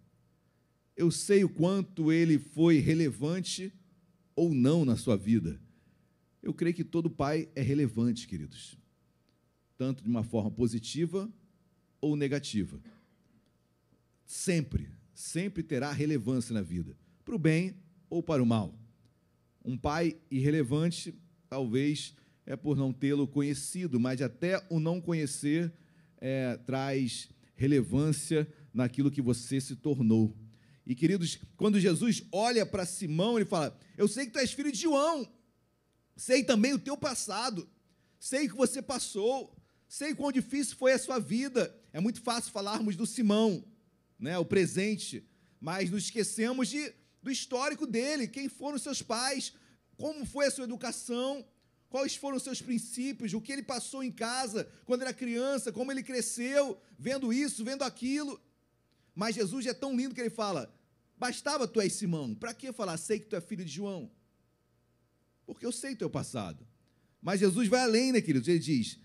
[0.96, 3.74] Eu sei o quanto ele foi relevante
[4.36, 5.60] ou não na sua vida.
[6.42, 8.78] Eu creio que todo pai é relevante, queridos,
[9.78, 11.30] tanto de uma forma positiva
[12.02, 12.80] ou negativa.
[14.26, 17.76] Sempre, sempre terá relevância na vida, para o bem
[18.10, 18.78] ou para o mal.
[19.64, 21.14] Um pai irrelevante,
[21.50, 22.16] talvez,
[22.46, 25.72] é por não tê-lo conhecido, mas até o não conhecer
[26.20, 30.36] é, traz relevância naquilo que você se tornou.
[30.86, 34.72] E queridos, quando Jesus olha para Simão, ele fala: Eu sei que tu és filho
[34.72, 35.30] de João,
[36.16, 37.68] sei também o teu passado,
[38.18, 39.57] sei o que você passou,
[39.88, 41.76] sei quão difícil foi a sua vida.
[41.94, 43.64] É muito fácil falarmos do Simão,
[44.20, 45.26] né, o presente,
[45.60, 49.54] mas nos esquecemos de, do histórico dele, quem foram seus pais,
[49.96, 51.46] como foi a sua educação,
[51.90, 55.92] quais foram os seus princípios, o que ele passou em casa quando era criança, como
[55.92, 58.40] ele cresceu, vendo isso, vendo aquilo.
[59.16, 60.74] Mas Jesus é tão lindo que ele fala:
[61.18, 64.12] bastava tu és Simão, para que falar, sei que tu é filho de João?
[65.46, 66.68] Porque eu sei teu passado.
[67.22, 68.48] Mas Jesus vai além, né, queridos?
[68.48, 69.00] Ele diz: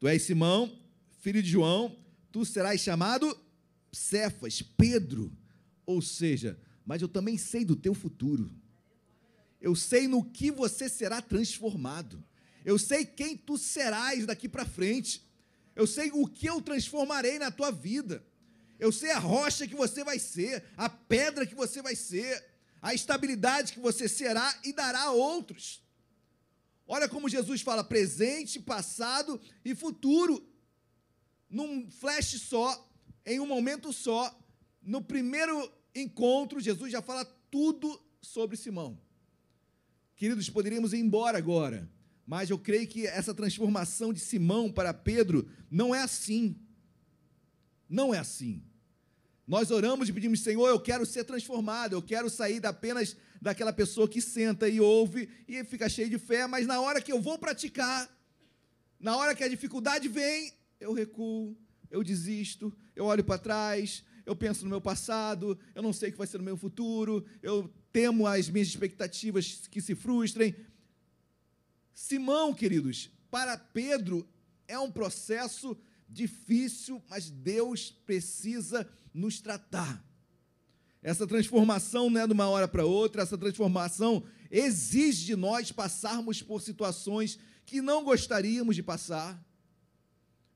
[0.00, 0.80] Tu és Simão,
[1.20, 1.94] filho de João,
[2.32, 3.38] tu serás chamado
[3.92, 5.30] Cefas, Pedro.
[5.84, 8.50] Ou seja, mas eu também sei do teu futuro.
[9.60, 12.24] Eu sei no que você será transformado.
[12.64, 15.22] Eu sei quem tu serás daqui para frente.
[15.76, 18.24] Eu sei o que eu transformarei na tua vida.
[18.78, 22.42] Eu sei a rocha que você vai ser, a pedra que você vai ser,
[22.80, 25.82] a estabilidade que você será e dará a outros.
[26.92, 30.44] Olha como Jesus fala presente, passado e futuro.
[31.48, 32.84] Num flash só,
[33.24, 34.36] em um momento só,
[34.82, 39.00] no primeiro encontro, Jesus já fala tudo sobre Simão.
[40.16, 41.88] Queridos, poderíamos ir embora agora,
[42.26, 46.56] mas eu creio que essa transformação de Simão para Pedro não é assim.
[47.88, 48.64] Não é assim.
[49.50, 54.08] Nós oramos e pedimos, Senhor, eu quero ser transformado, eu quero sair apenas daquela pessoa
[54.08, 57.36] que senta e ouve e fica cheio de fé, mas na hora que eu vou
[57.36, 58.08] praticar,
[59.00, 61.56] na hora que a dificuldade vem, eu recuo,
[61.90, 66.12] eu desisto, eu olho para trás, eu penso no meu passado, eu não sei o
[66.12, 70.54] que vai ser no meu futuro, eu temo as minhas expectativas que se frustrem.
[71.92, 74.24] Simão, queridos, para Pedro
[74.68, 75.76] é um processo
[76.08, 80.04] difícil, mas Deus precisa nos tratar.
[81.02, 86.42] Essa transformação não é de uma hora para outra, essa transformação exige de nós passarmos
[86.42, 89.42] por situações que não gostaríamos de passar.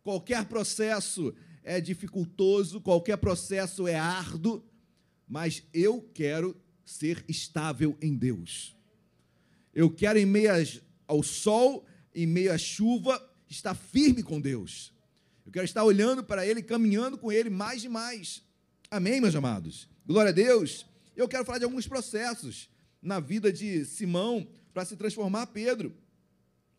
[0.03, 4.63] Qualquer processo é dificultoso, qualquer processo é árduo,
[5.27, 8.77] mas eu quero ser estável em Deus.
[9.73, 10.51] Eu quero, em meio
[11.09, 14.93] ao sol, em meio à chuva, estar firme com Deus.
[15.47, 18.44] Eu quero estar olhando para Ele, caminhando com Ele mais e mais.
[18.95, 19.89] Amém, meus amados?
[20.07, 20.87] Glória a Deus.
[21.17, 22.71] Eu quero falar de alguns processos
[23.03, 25.93] na vida de Simão para se transformar Pedro.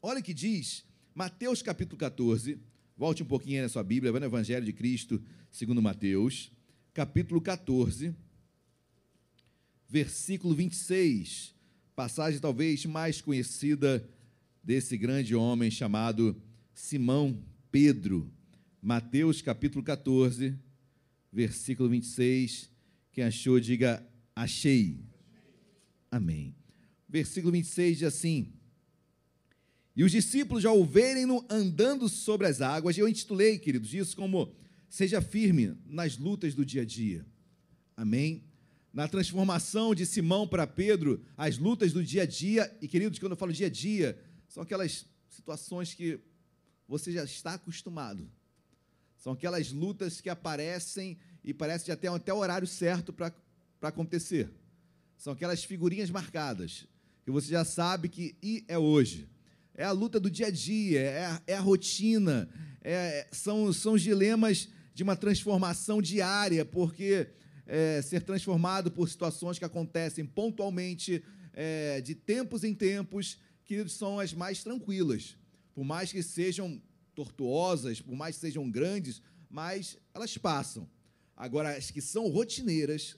[0.02, 2.58] Olha o que diz Mateus capítulo 14.
[2.96, 6.54] Volte um pouquinho aí na sua Bíblia, vai no Evangelho de Cristo, segundo Mateus,
[6.94, 8.16] capítulo 14
[9.90, 11.54] versículo 26,
[11.98, 14.10] passagem talvez mais conhecida
[14.64, 16.42] desse grande homem chamado
[16.74, 18.32] Simão Pedro.
[18.82, 20.58] Mateus capítulo 14,
[21.36, 22.70] versículo 26.
[23.12, 24.04] Quem achou, diga
[24.36, 25.06] achei.
[26.10, 26.56] Amém.
[27.08, 28.54] Versículo 26 diz assim:
[29.96, 34.56] E os discípulos já o verem-no andando sobre as águas, eu intitulei, queridos, isso como
[34.88, 37.26] Seja firme nas lutas do dia a dia.
[37.98, 38.46] Amém
[38.96, 43.34] na transformação de Simão para Pedro, as lutas do dia a dia, e queridos, quando
[43.34, 44.18] eu falo dia a dia,
[44.48, 46.18] são aquelas situações que
[46.88, 48.32] você já está acostumado.
[49.26, 53.34] São aquelas lutas que aparecem e parece já até o horário certo para
[53.82, 54.52] acontecer.
[55.18, 56.86] São aquelas figurinhas marcadas,
[57.24, 59.28] que você já sabe que e é hoje.
[59.74, 62.48] É a luta do dia a dia, é a, é a rotina,
[62.84, 67.28] é, são, são os dilemas de uma transformação diária, porque
[67.66, 74.20] é, ser transformado por situações que acontecem pontualmente, é, de tempos em tempos, que são
[74.20, 75.36] as mais tranquilas.
[75.74, 76.80] Por mais que sejam
[77.16, 80.88] tortuosas, por mais que sejam grandes, mas elas passam.
[81.36, 83.16] Agora, as que são rotineiras,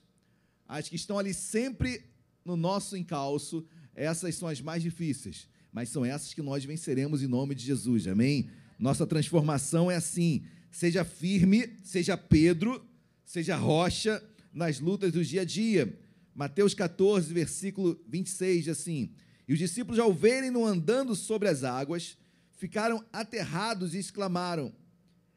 [0.67, 2.03] as que estão ali sempre
[2.45, 7.27] no nosso encalço, essas são as mais difíceis, mas são essas que nós venceremos em
[7.27, 8.49] nome de Jesus, amém?
[8.79, 12.85] Nossa transformação é assim: seja firme, seja Pedro,
[13.25, 14.23] seja rocha,
[14.53, 15.99] nas lutas do dia a dia.
[16.33, 19.11] Mateus 14, versículo 26, diz assim:
[19.47, 22.17] E os discípulos, ao verem-no andando sobre as águas,
[22.57, 24.73] ficaram aterrados e exclamaram: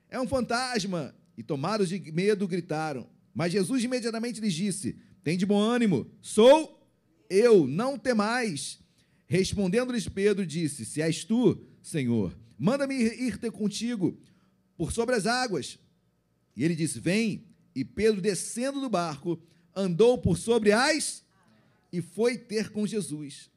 [0.08, 1.14] É um fantasma!
[1.36, 3.08] E tomados de medo, gritaram.
[3.32, 6.86] Mas Jesus imediatamente lhes disse: Tem de bom ânimo, sou
[7.30, 8.80] eu, não temais.
[9.26, 14.18] Respondendo-lhes Pedro, disse: Se és tu, Senhor, manda-me ir ter contigo
[14.76, 15.78] por sobre as águas.
[16.56, 17.46] E ele disse: Vem.
[17.72, 19.40] E Pedro, descendo do barco,
[19.74, 21.24] andou por sobre as
[21.92, 23.48] e foi ter com Jesus.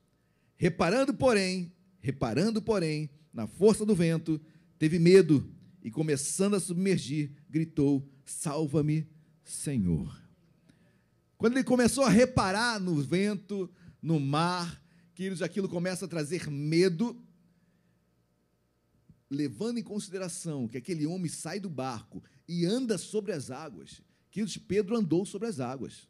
[0.55, 4.39] Reparando, porém, reparando, porém, na força do vento,
[4.77, 5.49] teve medo
[5.83, 9.07] e, começando a submergir, gritou: Salva-me,
[9.43, 10.21] Senhor.
[11.37, 13.69] Quando ele começou a reparar no vento,
[14.01, 14.81] no mar,
[15.13, 17.21] queridos, aquilo começa a trazer medo,
[19.29, 24.01] levando em consideração que aquele homem sai do barco e anda sobre as águas.
[24.31, 26.07] Queridos, Pedro andou sobre as águas.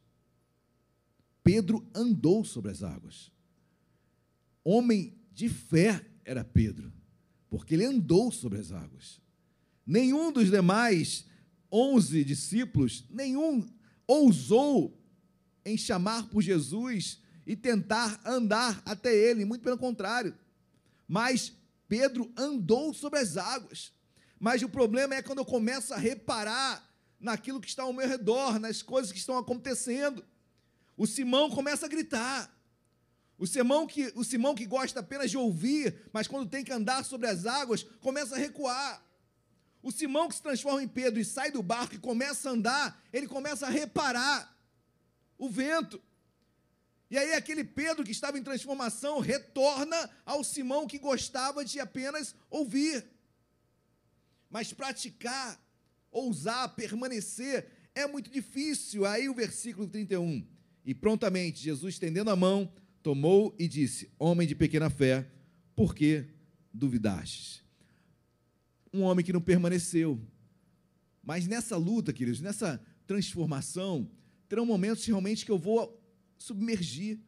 [1.43, 3.32] Pedro andou sobre as águas.
[4.63, 6.93] Homem de fé era Pedro,
[7.54, 9.22] porque ele andou sobre as águas.
[9.86, 11.28] Nenhum dos demais
[11.72, 13.72] onze discípulos, nenhum
[14.08, 14.99] ousou
[15.64, 20.36] em chamar por Jesus e tentar andar até ele, muito pelo contrário.
[21.08, 21.54] Mas
[21.88, 23.93] Pedro andou sobre as águas.
[24.39, 26.84] Mas o problema é quando eu começo a reparar
[27.20, 30.26] naquilo que está ao meu redor, nas coisas que estão acontecendo.
[30.97, 32.51] O Simão começa a gritar.
[33.44, 37.04] O Simão que, o Simão que gosta apenas de ouvir, mas quando tem que andar
[37.04, 39.06] sobre as águas, começa a recuar.
[39.82, 43.04] O Simão que se transforma em Pedro e sai do barco e começa a andar,
[43.12, 44.58] ele começa a reparar
[45.38, 46.02] o vento.
[47.12, 52.34] E aí aquele Pedro que estava em transformação retorna ao Simão que gostava de apenas
[52.50, 53.06] ouvir.
[54.50, 55.62] Mas praticar,
[56.10, 59.06] ousar, permanecer é muito difícil.
[59.06, 60.48] Aí o versículo 31.
[60.86, 62.74] E prontamente Jesus, estendendo a mão,
[63.04, 65.30] tomou e disse: Homem de pequena fé,
[65.76, 66.26] por que
[66.74, 67.62] duvidastes?
[68.91, 70.20] Um homem que não permaneceu.
[71.22, 74.10] Mas nessa luta, queridos, nessa transformação,
[74.47, 76.01] terão momentos realmente que eu vou
[76.38, 77.20] submergir,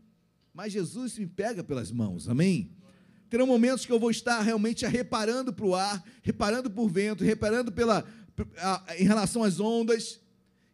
[0.53, 2.71] mas Jesus me pega pelas mãos, amém?
[3.29, 7.71] Terão momentos que eu vou estar realmente reparando para o ar, reparando por vento, reparando
[7.71, 8.05] pela,
[8.57, 10.19] a, em relação às ondas,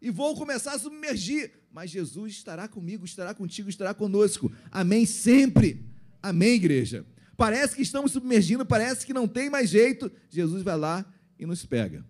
[0.01, 4.51] e vou começar a submergir, mas Jesus estará comigo, estará contigo, estará conosco.
[4.69, 5.05] Amém?
[5.05, 5.85] Sempre.
[6.21, 7.05] Amém, igreja?
[7.37, 10.11] Parece que estamos submergindo, parece que não tem mais jeito.
[10.29, 11.05] Jesus vai lá
[11.39, 12.05] e nos pega.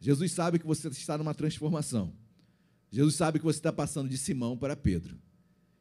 [0.00, 2.12] Jesus sabe que você está numa transformação.
[2.90, 5.18] Jesus sabe que você está passando de Simão para Pedro.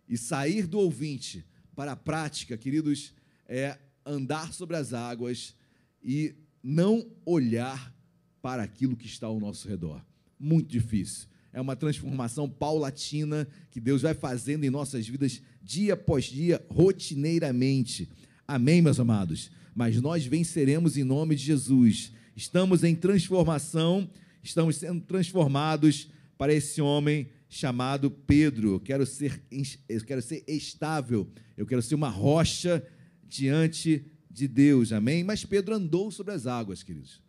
[0.08, 3.14] E sair do ouvinte para a prática, queridos,
[3.48, 5.56] é andar sobre as águas
[6.04, 7.94] e não olhar
[8.42, 10.06] para aquilo que está ao nosso redor.
[10.38, 16.26] Muito difícil é uma transformação paulatina que Deus vai fazendo em nossas vidas dia após
[16.26, 18.10] dia, rotineiramente.
[18.46, 19.50] Amém, meus amados?
[19.74, 22.12] Mas nós venceremos em nome de Jesus.
[22.36, 24.10] Estamos em transformação,
[24.44, 28.74] estamos sendo transformados para esse homem chamado Pedro.
[28.74, 29.42] Eu quero ser,
[29.88, 31.26] eu quero ser estável,
[31.56, 32.86] eu quero ser uma rocha
[33.24, 34.92] diante de Deus.
[34.92, 35.24] Amém?
[35.24, 37.22] Mas Pedro andou sobre as águas, queridos.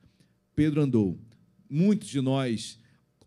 [0.57, 1.17] Pedro andou.
[1.71, 2.77] Muitos de nós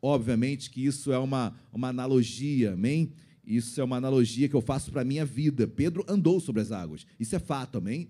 [0.02, 3.12] Obviamente que isso é uma, uma analogia, amém?
[3.46, 5.68] Isso é uma analogia que eu faço para a minha vida.
[5.68, 7.06] Pedro andou sobre as águas.
[7.20, 8.10] Isso é fato, amém?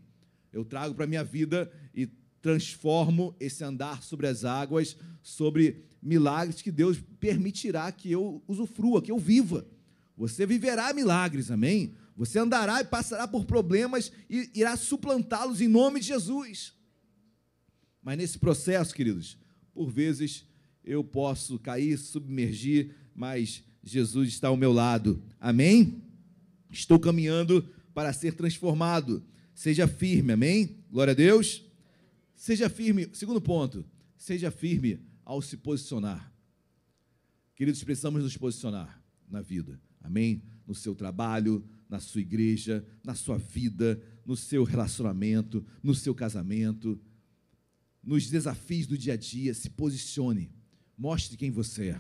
[0.52, 2.08] Eu trago para a minha vida e
[2.42, 9.12] transformo esse andar sobre as águas, sobre milagres que Deus permitirá que eu usufrua, que
[9.12, 9.66] eu viva.
[10.18, 11.94] Você viverá milagres, amém?
[12.16, 16.74] Você andará e passará por problemas e irá suplantá-los em nome de Jesus.
[18.02, 19.38] Mas nesse processo, queridos,
[19.74, 20.46] por vezes
[20.84, 25.22] eu posso cair, submergir, mas Jesus está ao meu lado.
[25.40, 26.02] Amém?
[26.70, 29.24] Estou caminhando para ser transformado.
[29.54, 30.78] Seja firme, amém?
[30.92, 31.64] Glória a Deus.
[32.36, 33.10] Seja firme.
[33.14, 33.86] Segundo ponto,
[34.18, 36.34] seja firme ao se posicionar.
[37.56, 39.80] Queridos, precisamos nos posicionar na vida.
[40.02, 40.42] Amém?
[40.66, 47.00] No seu trabalho, na sua igreja, na sua vida, no seu relacionamento, no seu casamento,
[48.04, 50.50] nos desafios do dia a dia, se posicione.
[51.00, 52.00] Mostre quem você é.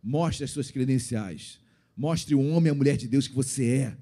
[0.00, 1.58] Mostre as suas credenciais.
[1.96, 3.98] Mostre o homem e a mulher de Deus que você é.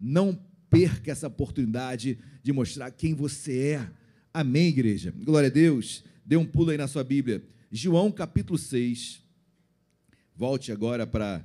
[0.00, 0.34] Não
[0.70, 3.90] perca essa oportunidade de mostrar quem você é.
[4.32, 5.12] Amém, igreja?
[5.22, 6.02] Glória a Deus.
[6.24, 7.44] Dê um pulo aí na sua Bíblia.
[7.70, 9.20] João capítulo 6.
[10.34, 11.44] Volte agora para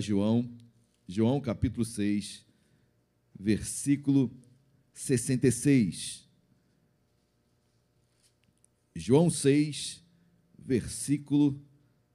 [0.00, 0.46] João.
[1.08, 2.44] João capítulo 6,
[3.38, 4.30] versículo
[4.92, 6.28] 66.
[8.94, 10.03] João 6,
[10.64, 11.60] versículo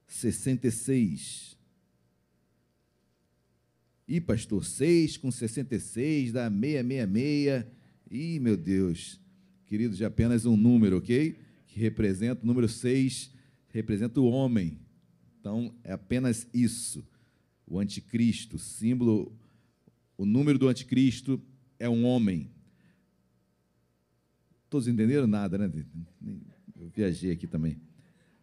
[0.08, 1.58] 66.
[4.08, 7.66] Ih, pastor, 6 com 66 dá 666.
[8.10, 9.20] Ih, meu Deus.
[9.68, 11.38] queridos, de apenas um número, ok?
[11.68, 13.32] Que representa, o número 6
[13.68, 14.80] representa o homem.
[15.40, 17.08] Então, é apenas isso.
[17.68, 19.32] O anticristo, símbolo,
[20.18, 21.40] o número do anticristo
[21.78, 22.50] é um homem.
[24.72, 25.72] Todos entenderam nada, né?
[26.76, 27.80] Eu viajei aqui também.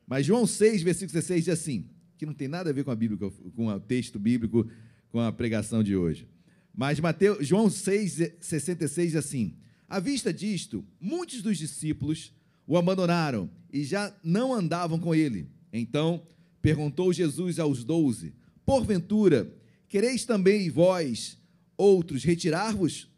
[0.07, 1.87] Mas João 6, versículo 16 diz assim,
[2.17, 4.69] que não tem nada a ver com a Bíblia, com o texto bíblico,
[5.11, 6.29] com a pregação de hoje.
[6.75, 9.55] Mas Mateus, João 6, 66 diz assim:
[9.89, 12.33] À vista disto, muitos dos discípulos
[12.67, 15.49] o abandonaram e já não andavam com ele.
[15.73, 16.23] Então
[16.61, 18.35] perguntou Jesus aos doze:
[18.65, 19.51] Porventura,
[19.89, 21.39] quereis também vós,
[21.77, 23.09] outros, retirar-vos?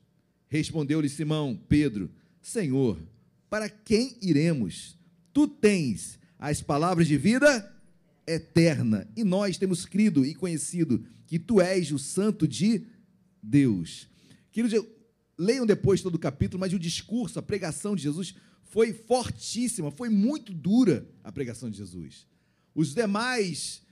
[0.49, 2.11] Respondeu-lhe Simão, Pedro:
[2.41, 2.99] Senhor,
[3.51, 4.97] para quem iremos?
[5.33, 7.75] Tu tens as palavras de vida
[8.27, 12.87] eterna, e nós temos crido e conhecido que tu és o Santo de
[13.43, 14.09] Deus.
[14.53, 14.85] Queridos,
[15.37, 18.35] leiam depois todo o capítulo, mas o discurso, a pregação de Jesus
[18.65, 22.27] foi fortíssima, foi muito dura a pregação de Jesus.
[22.75, 23.83] Os demais,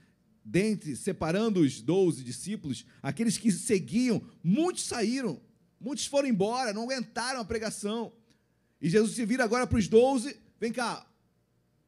[0.43, 5.41] dentre, separando os doze discípulos, aqueles que seguiam, muitos saíram,
[5.79, 8.13] muitos foram embora, não aguentaram a pregação.
[8.79, 11.05] E Jesus se vira agora para os doze: vem cá,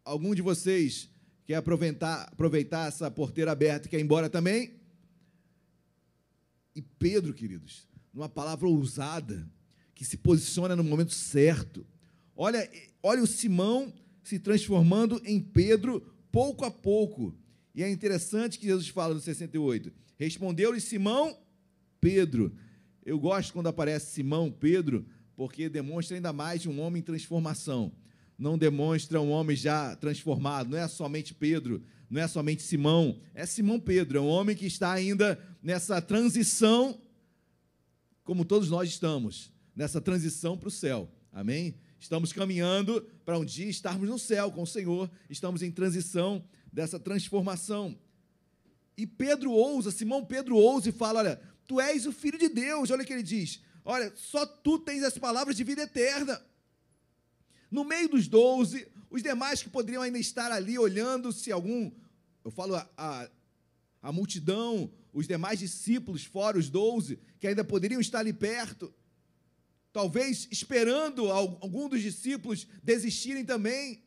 [0.09, 1.07] algum de vocês
[1.45, 4.73] quer aproveitar, aproveitar essa porteira aberta e quer ir embora também?
[6.75, 9.47] E Pedro, queridos, numa palavra ousada,
[9.93, 11.85] que se posiciona no momento certo.
[12.35, 12.69] Olha,
[13.03, 13.93] olha o Simão
[14.23, 16.01] se transformando em Pedro
[16.31, 17.35] pouco a pouco.
[17.75, 19.91] E é interessante que Jesus fala no 68.
[20.17, 21.37] Respondeu-lhe Simão,
[22.01, 22.55] Pedro.
[23.05, 25.05] Eu gosto quando aparece Simão, Pedro,
[25.35, 27.91] porque demonstra ainda mais de um homem em transformação.
[28.39, 30.69] Não demonstra um homem já transformado.
[30.69, 33.19] Não é somente Pedro, não é somente Simão.
[33.35, 37.01] É Simão Pedro, é um homem que está ainda nessa transição,
[38.23, 41.11] como todos nós estamos, nessa transição para o céu.
[41.33, 41.75] Amém?
[41.99, 46.97] Estamos caminhando para um dia estarmos no céu com o Senhor, estamos em transição dessa
[46.97, 47.99] transformação.
[48.95, 52.89] E Pedro ousa, Simão Pedro ousa e fala: Olha, tu és o filho de Deus.
[52.89, 56.41] Olha o que ele diz: Olha, só tu tens as palavras de vida eterna.
[57.69, 61.91] No meio dos doze, os demais que poderiam ainda estar ali olhando se algum,
[62.43, 63.29] eu falo a, a,
[64.01, 68.93] a multidão, os demais discípulos, fora os doze, que ainda poderiam estar ali perto,
[69.91, 74.03] talvez esperando algum dos discípulos desistirem também.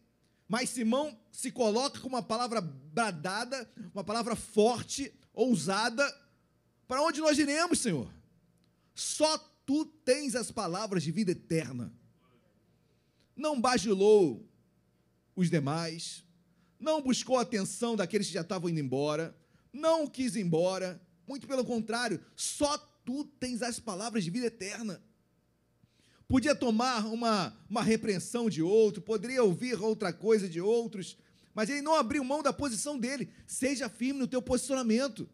[0.48, 6.06] Mas Simão se coloca com uma palavra bradada, uma palavra forte, ousada.
[6.86, 8.12] Para onde nós iremos, Senhor?
[8.94, 11.92] Só tu tens as palavras de vida eterna.
[13.36, 14.46] Não bajulou
[15.34, 16.24] os demais,
[16.78, 19.36] não buscou a atenção daqueles que já estavam indo embora,
[19.72, 25.02] não quis ir embora, muito pelo contrário, só tu tens as palavras de vida eterna
[26.32, 31.18] podia tomar uma, uma repreensão de outro, poderia ouvir outra coisa de outros,
[31.54, 33.28] mas ele não abriu mão da posição dele.
[33.46, 35.28] Seja firme no teu posicionamento.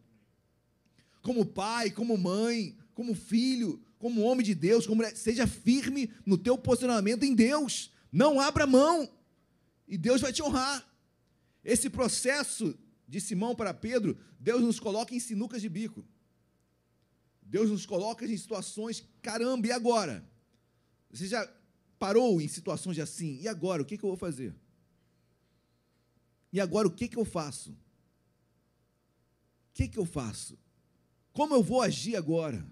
[1.21, 6.57] Como pai, como mãe, como filho, como homem de Deus, como seja firme no teu
[6.57, 7.91] posicionamento em Deus.
[8.11, 9.07] Não abra mão.
[9.87, 10.87] E Deus vai te honrar.
[11.63, 16.05] Esse processo de Simão para Pedro, Deus nos coloca em sinucas de bico.
[17.41, 20.23] Deus nos coloca em situações, caramba, e agora?
[21.11, 21.51] Você já
[21.97, 23.39] parou em situações assim?
[23.41, 24.55] E agora, o que, que eu vou fazer?
[26.53, 27.71] E agora, o que, que eu faço?
[27.71, 27.77] O
[29.73, 30.57] que, que eu faço?
[31.33, 32.65] Como eu vou agir agora?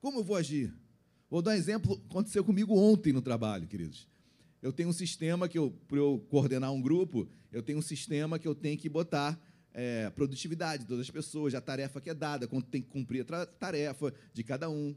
[0.00, 0.72] Como eu vou agir?
[1.28, 4.08] Vou dar um exemplo, aconteceu comigo ontem no trabalho, queridos.
[4.62, 8.38] Eu tenho um sistema que eu, para eu coordenar um grupo, eu tenho um sistema
[8.38, 9.38] que eu tenho que botar
[9.72, 13.26] é, produtividade de todas as pessoas, a tarefa que é dada, quando tem que cumprir
[13.32, 14.94] a tarefa de cada um.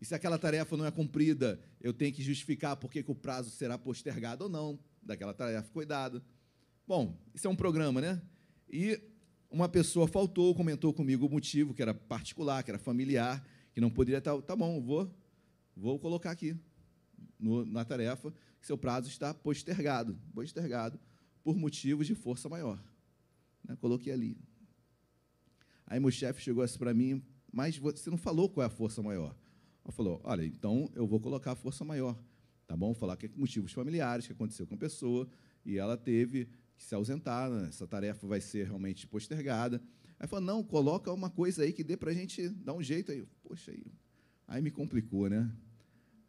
[0.00, 3.50] E se aquela tarefa não é cumprida, eu tenho que justificar por que o prazo
[3.50, 5.68] será postergado ou não daquela tarefa.
[5.72, 6.22] Cuidado.
[6.86, 8.22] Bom, isso é um programa, né?
[8.68, 9.00] E
[9.50, 13.90] uma pessoa faltou, comentou comigo o motivo, que era particular, que era familiar, que não
[13.90, 14.40] poderia estar.
[14.42, 15.10] Tá bom, vou,
[15.76, 16.56] vou colocar aqui
[17.38, 20.98] no, na tarefa que seu prazo está postergado postergado
[21.42, 22.82] por motivos de força maior.
[23.64, 23.76] Né?
[23.76, 24.36] Coloquei ali.
[25.86, 29.02] Aí meu chefe chegou assim para mim, mas você não falou qual é a força
[29.02, 29.34] maior.
[29.84, 32.16] Ela falou: olha, então eu vou colocar a força maior,
[32.66, 32.94] tá bom?
[32.94, 35.28] Falar que é motivos familiares que aconteceu com a pessoa
[35.64, 37.68] e ela teve que se ausentar, né?
[37.68, 39.82] essa tarefa vai ser realmente postergada.
[40.20, 43.10] Aí falou: não, coloca uma coisa aí que dê para a gente dar um jeito
[43.10, 43.26] aí.
[43.42, 43.84] Poxa, aí,
[44.46, 45.50] aí me complicou, né?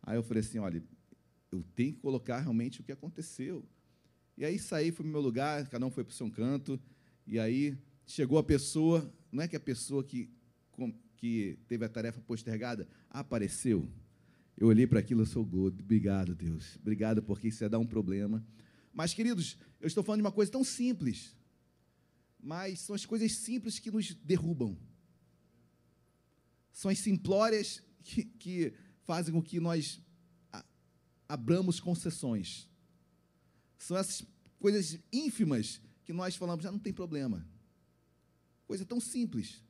[0.02, 0.82] Aí eu falei assim: olha,
[1.52, 3.64] eu tenho que colocar realmente o que aconteceu.
[4.38, 6.80] E aí saí, fui para meu lugar, cada um foi para o seu canto,
[7.28, 7.78] e aí
[8.08, 10.30] chegou a pessoa, não é que a pessoa que
[11.22, 13.88] que teve a tarefa postergada apareceu.
[14.58, 15.84] Eu olhei para aquilo, eu sou gordo.
[15.84, 16.78] Obrigado, Deus.
[16.78, 18.44] Obrigado, porque isso ia dar um problema.
[18.92, 21.36] Mas, queridos, eu estou falando de uma coisa tão simples.
[22.42, 24.78] Mas são as coisas simples que nos derrubam.
[26.72, 28.74] São as simplórias que, que
[29.04, 30.02] fazem com que nós
[31.32, 32.68] abramos concessões.
[33.78, 34.26] São essas
[34.60, 37.48] coisas ínfimas que nós falamos, já ah, não tem problema.
[38.68, 39.64] Coisa tão simples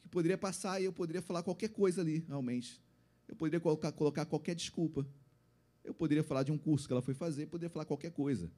[0.00, 2.80] que poderia passar e eu poderia falar qualquer coisa ali, realmente.
[3.26, 5.04] Eu poderia colocar, colocar qualquer desculpa.
[5.82, 8.50] Eu poderia falar de um curso que ela foi fazer, poderia falar qualquer coisa.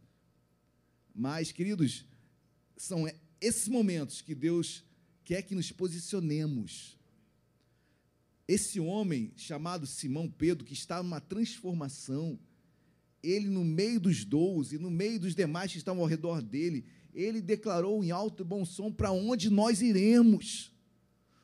[1.15, 2.05] Mas, queridos,
[2.77, 3.07] são
[3.45, 4.83] esses momentos que Deus
[5.25, 6.99] quer que nos posicionemos.
[8.47, 12.39] Esse homem chamado Simão Pedro, que está numa transformação,
[13.23, 16.85] ele, no meio dos doze, no meio dos demais que estavam ao redor dele,
[17.15, 20.73] ele declarou em alto e bom som para onde nós iremos.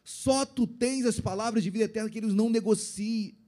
[0.05, 3.38] Só tu tens as palavras de vida eterna que eles não negociem.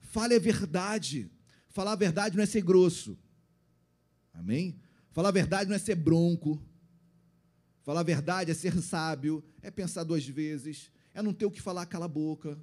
[0.00, 1.30] Fale a verdade.
[1.68, 3.16] Falar a verdade não é ser grosso.
[4.32, 4.80] Amém?
[5.10, 6.60] Falar a verdade não é ser bronco.
[7.88, 11.58] Falar a verdade é ser sábio, é pensar duas vezes, é não ter o que
[11.58, 12.60] falar, cala a boca.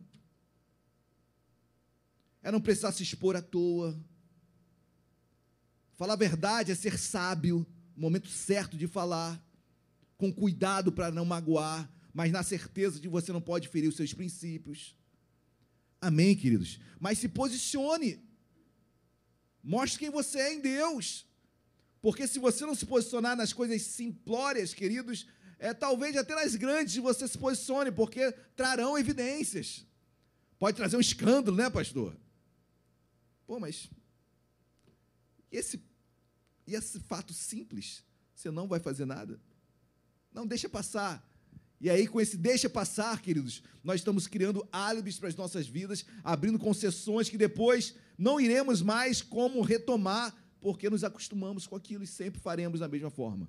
[2.43, 3.99] É não precisar se expor à toa.
[5.95, 7.65] Falar a verdade é ser sábio,
[7.95, 9.43] no momento certo de falar,
[10.15, 13.95] com cuidado para não magoar, mas na certeza de que você não pode ferir os
[13.95, 14.95] seus princípios.
[15.99, 16.79] Amém, queridos?
[16.99, 18.23] Mas se posicione.
[19.63, 21.25] Mostre quem você é em Deus.
[22.05, 25.25] Porque se você não se posicionar nas coisas simplórias, queridos,
[25.57, 29.83] é, talvez até nas grandes você se posicione, porque trarão evidências.
[30.59, 32.15] Pode trazer um escândalo, né, pastor?
[33.47, 33.89] Pô, mas
[35.51, 35.83] esse,
[36.67, 38.03] esse fato simples,
[38.35, 39.41] você não vai fazer nada?
[40.31, 41.27] Não, deixa passar.
[41.81, 46.05] E aí, com esse deixa passar, queridos, nós estamos criando álibis para as nossas vidas,
[46.23, 52.07] abrindo concessões que depois não iremos mais como retomar, porque nos acostumamos com aquilo e
[52.07, 53.47] sempre faremos da mesma forma.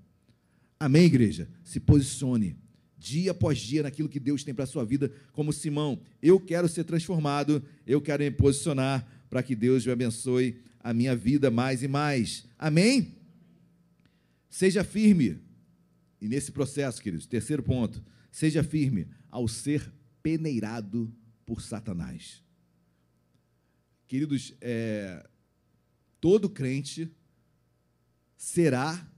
[0.79, 1.49] Amém, igreja?
[1.64, 2.59] Se posicione
[2.99, 5.99] dia após dia naquilo que Deus tem para a sua vida, como Simão.
[6.21, 11.17] Eu quero ser transformado, eu quero me posicionar para que Deus me abençoe a minha
[11.17, 12.45] vida mais e mais.
[12.59, 13.17] Amém?
[14.51, 15.39] Seja firme.
[16.21, 19.91] E nesse processo, queridos, terceiro ponto, seja firme ao ser
[20.23, 21.11] peneirado
[21.47, 22.43] por Satanás.
[24.07, 25.27] Queridos, é,
[26.27, 27.09] todo crente
[28.37, 29.09] será,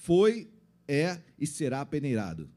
[0.00, 0.50] foi,
[0.88, 2.50] é e será peneirado.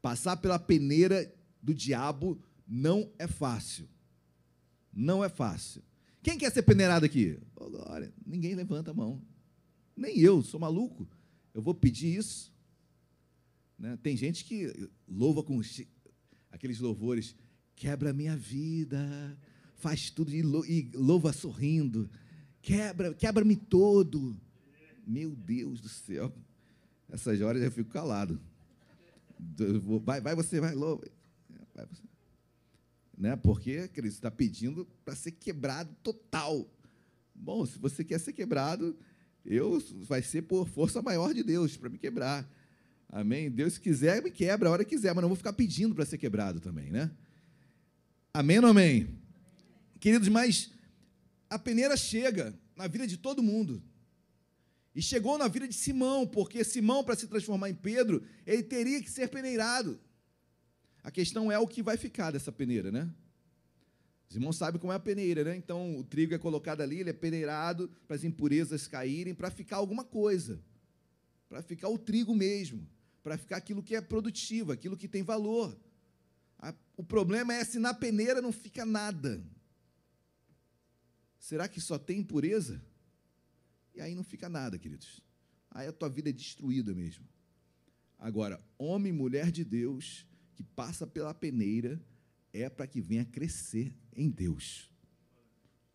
[0.00, 1.30] Passar pela peneira
[1.62, 3.86] do diabo não é fácil.
[4.90, 5.82] Não é fácil.
[6.22, 7.38] Quem quer ser peneirado aqui?
[7.56, 8.10] Oh, glória.
[8.24, 9.22] Ninguém levanta a mão.
[9.94, 11.06] Nem eu, sou maluco.
[11.52, 12.50] Eu vou pedir isso.
[13.78, 13.98] Né?
[14.02, 15.60] Tem gente que louva com
[16.50, 17.36] aqueles louvores,
[17.76, 19.38] quebra minha vida,
[19.74, 22.08] faz tudo e louva sorrindo,
[22.62, 24.36] quebra, quebra-me todo.
[25.06, 26.32] Meu Deus do céu.
[27.10, 28.40] Essas horas eu fico calado.
[30.04, 31.04] Vai, vai você, vai, louva.
[31.74, 32.08] Vai você
[33.18, 33.34] né?
[33.36, 36.70] Porque Cristo está pedindo para ser quebrado total.
[37.34, 38.96] Bom, se você quer ser quebrado,
[39.44, 42.48] eu vai ser por força maior de Deus para me quebrar.
[43.08, 43.50] Amém?
[43.50, 46.04] Deus se quiser me quebra a hora que quiser, mas não vou ficar pedindo para
[46.04, 47.10] ser quebrado também, né?
[48.32, 49.08] Amém ou amém?
[49.98, 50.70] Queridos, mas
[51.48, 53.82] a peneira chega na vida de todo mundo.
[54.94, 59.00] E chegou na vida de Simão, porque Simão, para se transformar em Pedro, ele teria
[59.02, 60.00] que ser peneirado.
[61.02, 63.08] A questão é o que vai ficar dessa peneira, né?
[64.28, 65.56] Os irmãos sabem como é a peneira, né?
[65.56, 69.76] Então, o trigo é colocado ali, ele é peneirado para as impurezas caírem, para ficar
[69.76, 70.60] alguma coisa.
[71.48, 72.86] Para ficar o trigo mesmo.
[73.22, 75.78] Para ficar aquilo que é produtivo, aquilo que tem valor.
[76.96, 79.42] O problema é se na peneira não fica nada.
[81.38, 82.82] Será que só tem impureza?
[83.94, 85.20] E aí não fica nada, queridos.
[85.70, 87.26] Aí a tua vida é destruída mesmo.
[88.18, 92.00] Agora, homem e mulher de Deus que passa pela peneira
[92.52, 94.90] é para que venha crescer em Deus.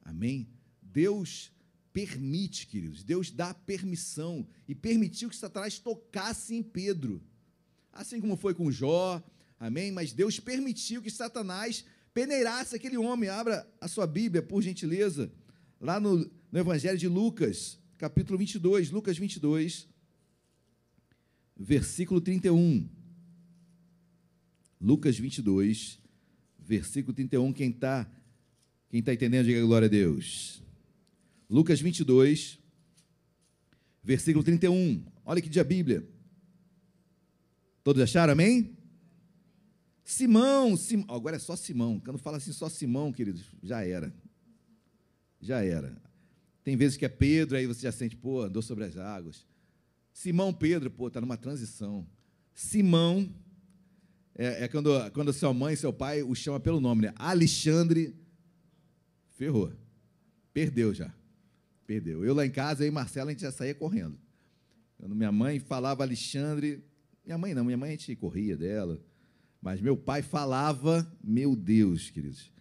[0.02, 0.48] Amém?
[0.82, 1.52] Deus
[1.92, 7.22] permite, queridos, Deus dá permissão e permitiu que Satanás tocasse em Pedro.
[7.92, 9.24] Assim como foi com Jó,
[9.60, 9.92] amém?
[9.92, 13.30] Mas Deus permitiu que Satanás peneirasse aquele homem.
[13.30, 15.32] Abra a sua Bíblia, por gentileza,
[15.80, 16.18] lá no,
[16.52, 19.88] no Evangelho de Lucas, capítulo 22, Lucas 22,
[21.58, 22.88] versículo 31.
[24.80, 26.00] Lucas 22,
[26.60, 27.54] versículo 31.
[27.54, 28.10] Quem está
[28.90, 30.62] quem tá entendendo, diga glória a Deus.
[31.50, 32.60] Lucas 22,
[34.04, 35.04] versículo 31.
[35.26, 36.08] Olha que diz a Bíblia.
[37.84, 38.78] Todos acharam, amém?
[40.04, 42.00] Simão, Simão, agora é só Simão.
[42.00, 44.14] Quando fala assim, só Simão, queridos, já era.
[45.40, 46.02] já era.
[46.64, 49.46] Tem vezes que é Pedro, aí você já sente, pô, andou sobre as águas.
[50.14, 52.08] Simão Pedro, pô, está numa transição.
[52.54, 53.30] Simão
[54.36, 57.14] é, é, quando, quando sua mãe e seu pai o chama pelo nome, né?
[57.16, 58.16] Alexandre
[59.30, 59.72] ferrou.
[60.52, 61.14] Perdeu já.
[61.86, 62.24] Perdeu.
[62.26, 64.18] Eu lá em casa, eu e Marcela, a gente já saía correndo.
[64.98, 66.84] Quando minha mãe falava Alexandre,
[67.26, 69.00] minha mãe não, minha mãe a gente corria dela.
[69.64, 72.52] Mas meu pai falava, meu Deus, queridos.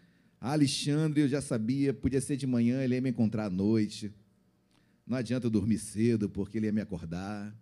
[0.41, 4.15] Alexandre, eu já sabia, podia ser de manhã, ele ia me encontrar à noite.
[5.05, 7.53] Não adianta dormir cedo, porque ele ia me acordar.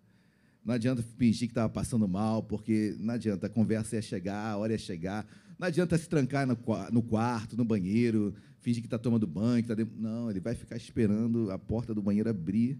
[0.63, 4.59] Não adianta fingir que estava passando mal, porque não adianta, a conversa ia chegar, a
[4.59, 5.27] hora ia chegar.
[5.59, 6.59] Não adianta se trancar no,
[6.93, 9.67] no quarto, no banheiro, fingir que está tomando banho.
[9.67, 9.95] Tá dentro.
[9.99, 12.79] Não, ele vai ficar esperando a porta do banheiro abrir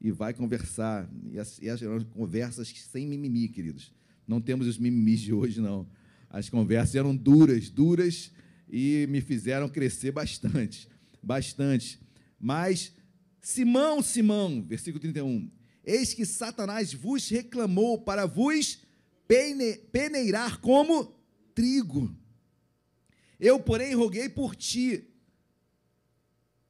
[0.00, 1.10] e vai conversar.
[1.30, 1.82] E as, e as
[2.14, 3.92] conversas sem mimimi, queridos.
[4.30, 5.88] Não temos os mimimis de hoje, não.
[6.30, 8.30] As conversas eram duras, duras,
[8.68, 10.88] e me fizeram crescer bastante.
[11.20, 11.98] Bastante.
[12.38, 12.92] Mas,
[13.42, 15.50] Simão, Simão, versículo 31,
[15.84, 18.78] Eis que Satanás vos reclamou para vos
[19.90, 21.12] peneirar como
[21.52, 22.14] trigo.
[23.40, 25.08] Eu, porém, roguei por ti,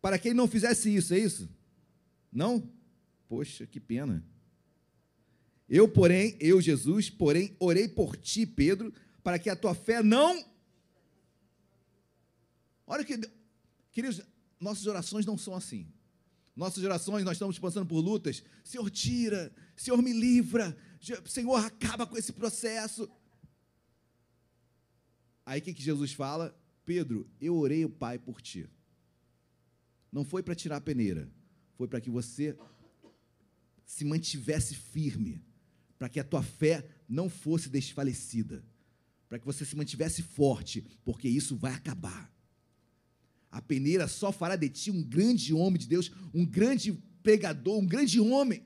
[0.00, 1.46] para que ele não fizesse isso, é isso?
[2.32, 2.66] Não?
[3.28, 4.24] Poxa, que pena.
[5.70, 8.92] Eu, porém, eu, Jesus, porém, orei por ti, Pedro,
[9.22, 10.44] para que a tua fé não.
[12.84, 13.16] Olha que.
[13.92, 14.20] Queridos,
[14.58, 15.86] nossas orações não são assim.
[16.56, 18.42] Nossas gerações, nós estamos passando por lutas.
[18.64, 19.54] Senhor, tira.
[19.76, 20.76] Senhor, me livra.
[21.24, 23.08] Senhor, acaba com esse processo.
[25.46, 26.54] Aí o que, que Jesus fala?
[26.84, 28.68] Pedro, eu orei o Pai por ti.
[30.10, 31.30] Não foi para tirar a peneira,
[31.76, 32.56] foi para que você
[33.86, 35.40] se mantivesse firme,
[36.00, 38.64] para que a tua fé não fosse desfalecida,
[39.28, 42.32] para que você se mantivesse forte, porque isso vai acabar.
[43.50, 47.86] A peneira só fará de ti um grande homem de Deus, um grande pregador, um
[47.86, 48.64] grande homem.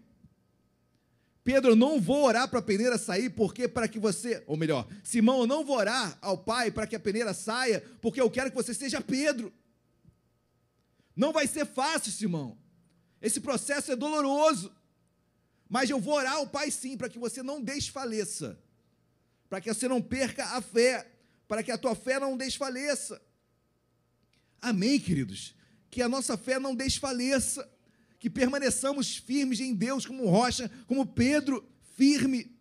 [1.42, 4.86] Pedro, eu não vou orar para a peneira sair, porque para que você, ou melhor,
[5.02, 8.48] Simão, eu não vou orar ao Pai para que a peneira saia, porque eu quero
[8.48, 9.52] que você seja Pedro.
[11.16, 12.56] Não vai ser fácil, Simão.
[13.20, 14.72] Esse processo é doloroso.
[15.74, 18.56] Mas eu vou orar ao Pai sim, para que você não desfaleça.
[19.48, 21.10] Para que você não perca a fé,
[21.48, 23.20] para que a tua fé não desfaleça.
[24.62, 25.52] Amém, queridos?
[25.90, 27.68] Que a nossa fé não desfaleça,
[28.20, 32.56] que permaneçamos firmes em Deus, como rocha, como Pedro, firme.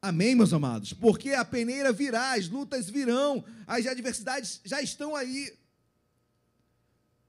[0.00, 0.94] Amém, meus amados?
[0.94, 5.54] Porque a peneira virá, as lutas virão, as adversidades já estão aí.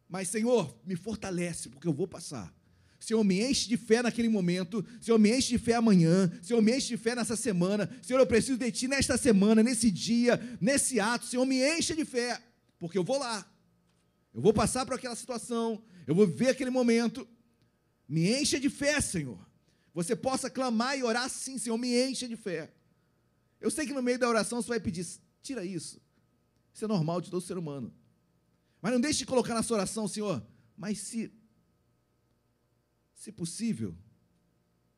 [0.07, 2.60] Mas, Senhor, me fortalece, porque eu vou passar.
[3.01, 4.85] Senhor, me enche de fé naquele momento.
[5.01, 6.31] Senhor, me enche de fé amanhã.
[6.41, 7.89] Senhor, me enche de fé nessa semana.
[7.99, 11.25] Senhor, eu preciso de Ti nesta semana, nesse dia, nesse ato.
[11.25, 12.39] Senhor, me enche de fé,
[12.77, 13.43] porque eu vou lá.
[14.31, 17.27] Eu vou passar por aquela situação, eu vou ver aquele momento.
[18.07, 19.39] Me encha de fé, Senhor.
[19.95, 22.71] Você possa clamar e orar sim, Senhor, me encha de fé.
[23.59, 25.05] Eu sei que no meio da oração você vai pedir,
[25.41, 25.99] tira isso.
[26.71, 27.91] Isso é normal de todo ser humano.
[28.79, 30.45] Mas não deixe de colocar na sua oração, Senhor,
[30.77, 31.31] mas se,
[33.21, 33.95] se possível,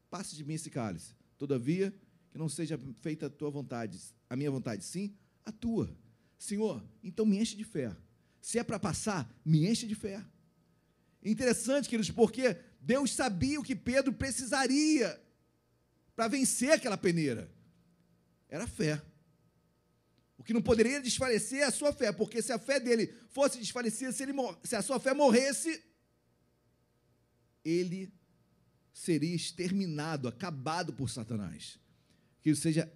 [0.10, 1.14] passe de mim esse cálice.
[1.38, 1.94] Todavia,
[2.32, 5.14] que não seja feita a tua vontade, a minha vontade, sim,
[5.44, 5.94] a tua.
[6.40, 7.94] Senhor, então me enche de fé.
[8.40, 10.24] Se é para passar, me enche de fé.
[11.22, 15.22] Interessante, queridos, porque Deus sabia o que Pedro precisaria
[16.16, 17.52] para vencer aquela peneira.
[18.48, 19.02] Era fé.
[20.38, 23.60] O que não poderia desfalecer é a sua fé, porque se a fé dele fosse
[23.60, 24.24] desfalecida, se,
[24.64, 25.84] se a sua fé morresse,
[27.64, 28.12] ele
[28.94, 31.80] seria exterminado, acabado por Satanás.
[32.42, 32.92] Que seja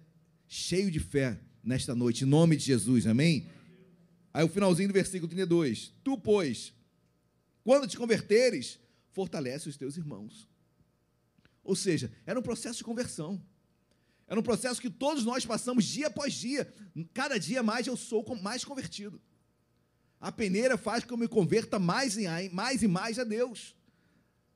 [0.46, 3.46] cheio de fé nesta noite, em nome de Jesus, amém?
[4.32, 5.92] Aí o finalzinho do versículo 32.
[6.04, 6.72] Tu, pois,
[7.64, 8.78] quando te converteres,
[9.10, 10.48] fortalece os teus irmãos.
[11.64, 13.42] Ou seja, era um processo de conversão.
[14.26, 16.72] Era um processo que todos nós passamos dia após dia.
[17.12, 19.20] Cada dia mais eu sou mais convertido.
[20.20, 23.74] A peneira faz com que eu me converta mais e mais, e mais a Deus.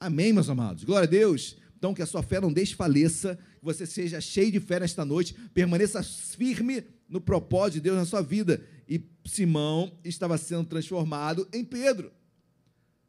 [0.02, 0.82] Amém, meus amados.
[0.82, 1.56] Glória a Deus.
[1.78, 5.32] Então, que a sua fé não desfaleça, que você seja cheio de fé nesta noite,
[5.54, 11.64] permaneça firme no propósito de Deus na sua vida e Simão estava sendo transformado em
[11.64, 12.12] Pedro.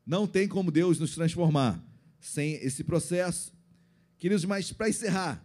[0.05, 1.83] Não tem como Deus nos transformar
[2.19, 3.51] sem esse processo.
[4.19, 5.43] Queridos, mas para encerrar,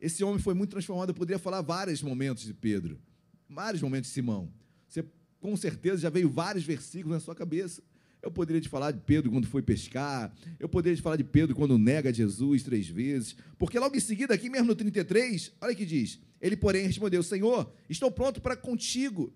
[0.00, 1.10] esse homem foi muito transformado.
[1.10, 2.98] Eu poderia falar vários momentos de Pedro,
[3.46, 4.50] vários momentos de Simão.
[4.88, 5.04] Você
[5.38, 7.82] com certeza já veio vários versículos na sua cabeça.
[8.22, 10.32] Eu poderia te falar de Pedro quando foi pescar.
[10.58, 13.36] Eu poderia te falar de Pedro quando nega Jesus três vezes.
[13.58, 16.20] Porque logo em seguida, aqui mesmo no 33, olha que diz.
[16.40, 19.34] Ele, porém, respondeu: Senhor, estou pronto para contigo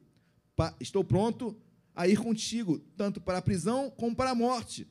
[0.81, 1.57] estou pronto
[1.95, 4.87] a ir contigo, tanto para a prisão como para a morte.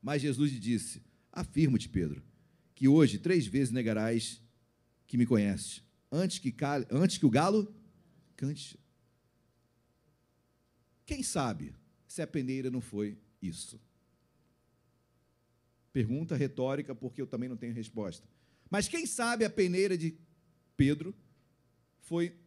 [0.00, 1.02] Mas Jesus lhe disse:
[1.32, 2.22] Afirmo-te, Pedro,
[2.74, 4.40] que hoje três vezes negarás
[5.06, 6.54] que me conheces, antes que,
[6.90, 7.72] antes que o galo
[8.36, 8.78] cante.
[11.06, 11.74] Quem sabe
[12.14, 13.80] se a peneira não foi isso?
[15.92, 18.24] Pergunta retórica, porque eu também não tenho resposta.
[18.70, 20.16] Mas quem sabe a peneira de
[20.76, 21.12] Pedro
[22.02, 22.38] foi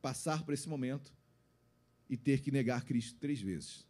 [0.00, 1.12] passar por esse momento
[2.08, 3.86] e ter que negar Cristo três vezes.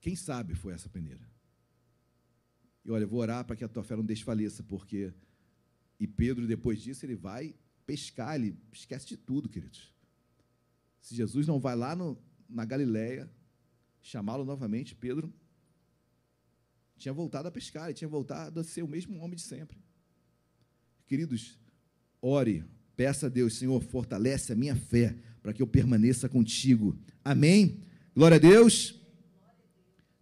[0.00, 1.28] Quem sabe foi essa peneira?
[2.84, 5.12] E olha, vou orar para que a tua fé não desfaleça, porque.
[5.98, 9.91] E Pedro, depois disso, ele vai pescar, ele esquece de tudo, queridos.
[11.02, 12.16] Se Jesus não vai lá no,
[12.48, 13.28] na Galileia
[14.00, 15.32] chamá-lo novamente, Pedro
[16.96, 19.76] tinha voltado a pescar, ele tinha voltado a ser o mesmo homem de sempre.
[21.04, 21.58] Queridos,
[22.20, 22.64] ore,
[22.96, 26.96] peça a Deus, Senhor, fortalece a minha fé para que eu permaneça contigo.
[27.24, 27.82] Amém?
[28.14, 28.94] Glória a Deus.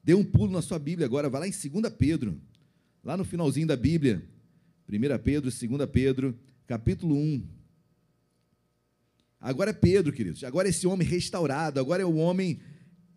[0.02, 2.40] Dê um pulo na sua Bíblia agora, vai lá em 2 Pedro,
[3.04, 4.26] lá no finalzinho da Bíblia.
[4.88, 7.59] 1 Pedro, 2 Pedro, capítulo 1.
[9.40, 10.44] Agora é Pedro, queridos.
[10.44, 12.60] Agora é esse homem restaurado, agora é o homem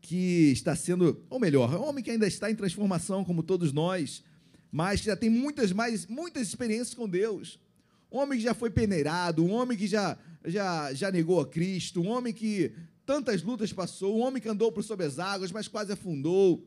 [0.01, 3.73] que está sendo, ou melhor, é um homem que ainda está em transformação, como todos
[3.73, 4.23] nós,
[4.71, 7.59] mas que já tem muitas mais muitas experiências com Deus.
[8.09, 12.01] Um homem que já foi peneirado, um homem que já já já negou a Cristo,
[12.01, 12.71] um homem que
[13.05, 16.65] tantas lutas passou, um homem que andou por sobre as águas, mas quase afundou,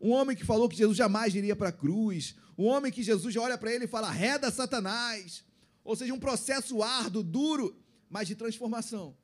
[0.00, 3.36] um homem que falou que Jesus jamais iria para a cruz, um homem que Jesus
[3.36, 5.44] olha para ele e fala: "Reda Satanás".
[5.84, 7.76] Ou seja, um processo árduo, duro,
[8.10, 9.16] mas de transformação.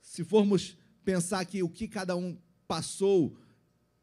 [0.00, 2.36] Se formos pensar que o que cada um
[2.66, 3.36] passou,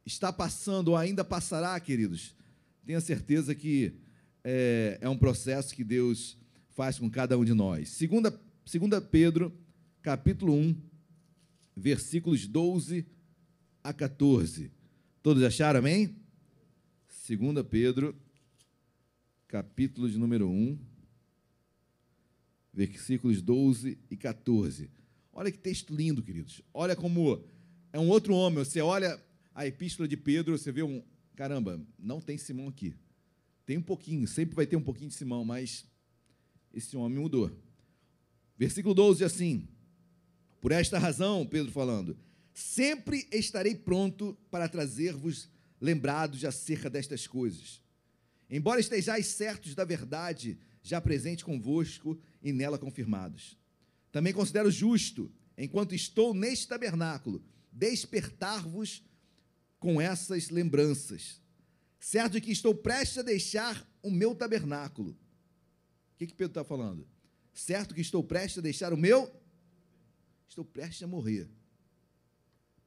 [0.06, 2.36] está passando ou ainda passará, queridos,
[2.86, 3.94] tenha certeza que
[4.44, 6.38] é, é, um processo que Deus
[6.70, 7.90] faz com cada um de nós.
[7.90, 9.54] Segunda, segunda Pedro,
[10.02, 10.76] capítulo 1,
[11.76, 13.06] versículos 12
[13.84, 14.72] a 14.
[15.22, 16.16] Todos acharam, amém?
[17.08, 18.16] Segunda Pedro,
[19.48, 20.78] capítulo de número 1,
[22.74, 24.90] versículos 12 e 14.
[25.32, 26.62] Olha que texto lindo, queridos.
[26.74, 27.44] Olha como
[27.92, 28.60] é um outro homem.
[28.64, 29.22] Você olha
[29.54, 31.04] a epístola de Pedro, você vê um.
[31.36, 32.96] Caramba, não tem Simão aqui.
[33.66, 35.86] Tem um pouquinho, sempre vai ter um pouquinho de Simão, mas
[36.74, 37.52] esse homem mudou.
[38.58, 39.68] Versículo 12 assim:
[40.60, 42.18] Por esta razão, Pedro falando,
[42.54, 47.82] sempre estarei pronto para trazer-vos lembrados acerca destas coisas.
[48.50, 53.58] Embora estejais certos da verdade, já presente convosco e nela confirmados.
[54.12, 59.04] Também considero justo, enquanto estou neste tabernáculo, despertar-vos
[59.80, 61.42] com essas lembranças,
[62.00, 65.12] certo de que estou prestes a deixar o meu tabernáculo.
[65.12, 67.08] O que, que Pedro está falando?
[67.54, 69.32] Certo que estou prestes a deixar o meu,
[70.48, 71.50] estou prestes a morrer.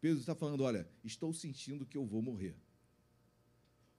[0.00, 2.54] Pedro está falando: olha, estou sentindo que eu vou morrer.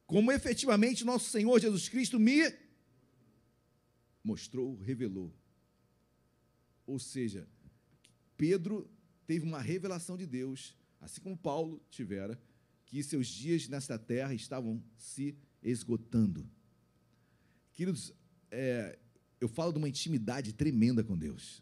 [0.06, 2.54] Como efetivamente nosso Senhor Jesus Cristo me
[4.24, 5.34] mostrou, revelou.
[6.88, 7.48] Ou seja,
[8.38, 8.90] Pedro
[9.28, 12.42] teve uma revelação de Deus, assim como Paulo tivera,
[12.86, 16.50] que seus dias nesta terra estavam se esgotando.
[17.74, 18.14] Queridos,
[18.50, 18.98] é,
[19.42, 21.62] eu falo de uma intimidade tremenda com Deus.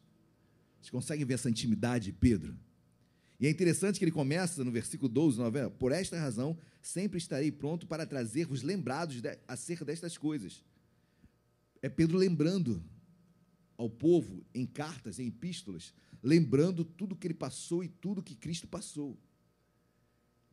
[0.77, 2.55] Vocês conseguem ver essa intimidade, Pedro?
[3.39, 7.51] E é interessante que ele começa no versículo 12, 9, por esta razão, sempre estarei
[7.51, 10.63] pronto para trazer-vos lembrados de, acerca destas coisas.
[11.81, 12.83] É Pedro lembrando
[13.77, 18.67] ao povo em cartas, em epístolas, lembrando tudo que ele passou e tudo que Cristo
[18.67, 19.17] passou.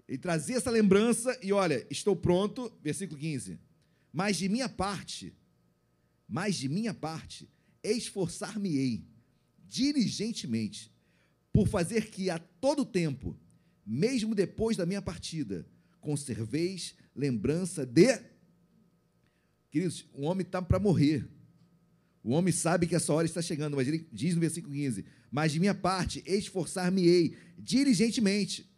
[0.09, 3.59] Ele trazia essa lembrança e olha, estou pronto, versículo 15.
[4.13, 5.35] Mas de minha parte,
[6.29, 7.49] mas de minha parte,
[7.83, 9.07] esforçar-me-ei
[9.67, 10.93] diligentemente
[11.53, 13.39] por fazer que a todo tempo,
[13.87, 15.67] mesmo depois da minha partida,
[16.01, 18.21] conserveis lembrança de.
[19.71, 21.27] Queridos, o homem está para morrer.
[22.23, 25.53] O homem sabe que essa hora está chegando, mas ele diz no versículo 15: Mas
[25.53, 28.71] de minha parte, esforçar-me-ei diligentemente,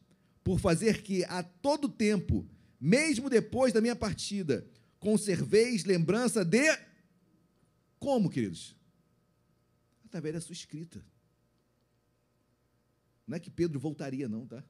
[0.42, 2.48] por fazer que a todo tempo,
[2.80, 4.66] mesmo depois da minha partida,
[4.98, 6.64] conserveis lembrança de.
[7.98, 8.74] Como, queridos?
[10.04, 11.04] Através da sua escrita.
[13.26, 14.62] Não é que Pedro voltaria, não, tá?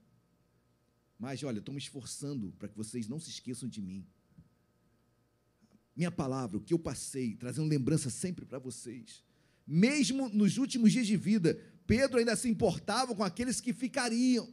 [1.19, 4.07] Mas, olha, estou me esforçando para que vocês não se esqueçam de mim
[5.97, 9.23] minha palavra, o que eu passei, trazendo lembrança sempre para vocês.
[9.67, 14.53] Mesmo nos últimos dias de vida, Pedro ainda se importava com aqueles que ficariam.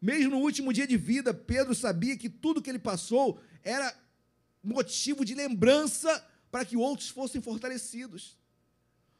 [0.00, 3.94] Mesmo no último dia de vida, Pedro sabia que tudo que ele passou era
[4.62, 8.38] motivo de lembrança para que outros fossem fortalecidos.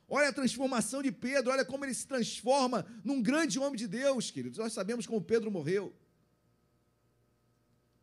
[0.08, 4.30] Olha a transformação de Pedro, olha como ele se transforma num grande homem de Deus,
[4.30, 4.58] queridos.
[4.58, 5.94] Nós sabemos como Pedro morreu.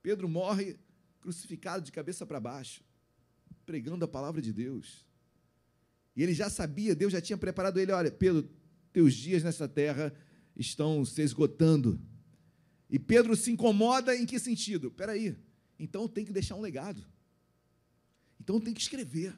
[0.04, 0.78] Pedro morre
[1.20, 2.84] crucificado de cabeça para baixo,
[3.66, 5.06] pregando a palavra de Deus.
[6.16, 8.50] E ele já sabia, Deus já tinha preparado ele: olha, Pedro,
[8.94, 10.14] teus dias nessa terra
[10.56, 12.00] estão se esgotando.
[12.90, 14.92] E Pedro se incomoda em que sentido?
[14.92, 15.36] Peraí,
[15.78, 17.04] então tem que deixar um legado.
[18.40, 19.38] Então tem que escrever.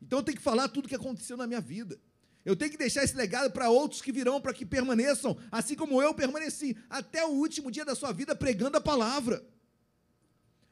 [0.00, 2.00] Então tenho que falar tudo o que aconteceu na minha vida.
[2.44, 6.00] Eu tenho que deixar esse legado para outros que virão, para que permaneçam, assim como
[6.00, 9.44] eu permaneci, até o último dia da sua vida pregando a palavra.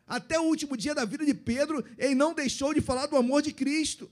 [0.06, 3.42] Até o último dia da vida de Pedro, ele não deixou de falar do amor
[3.42, 4.10] de Cristo.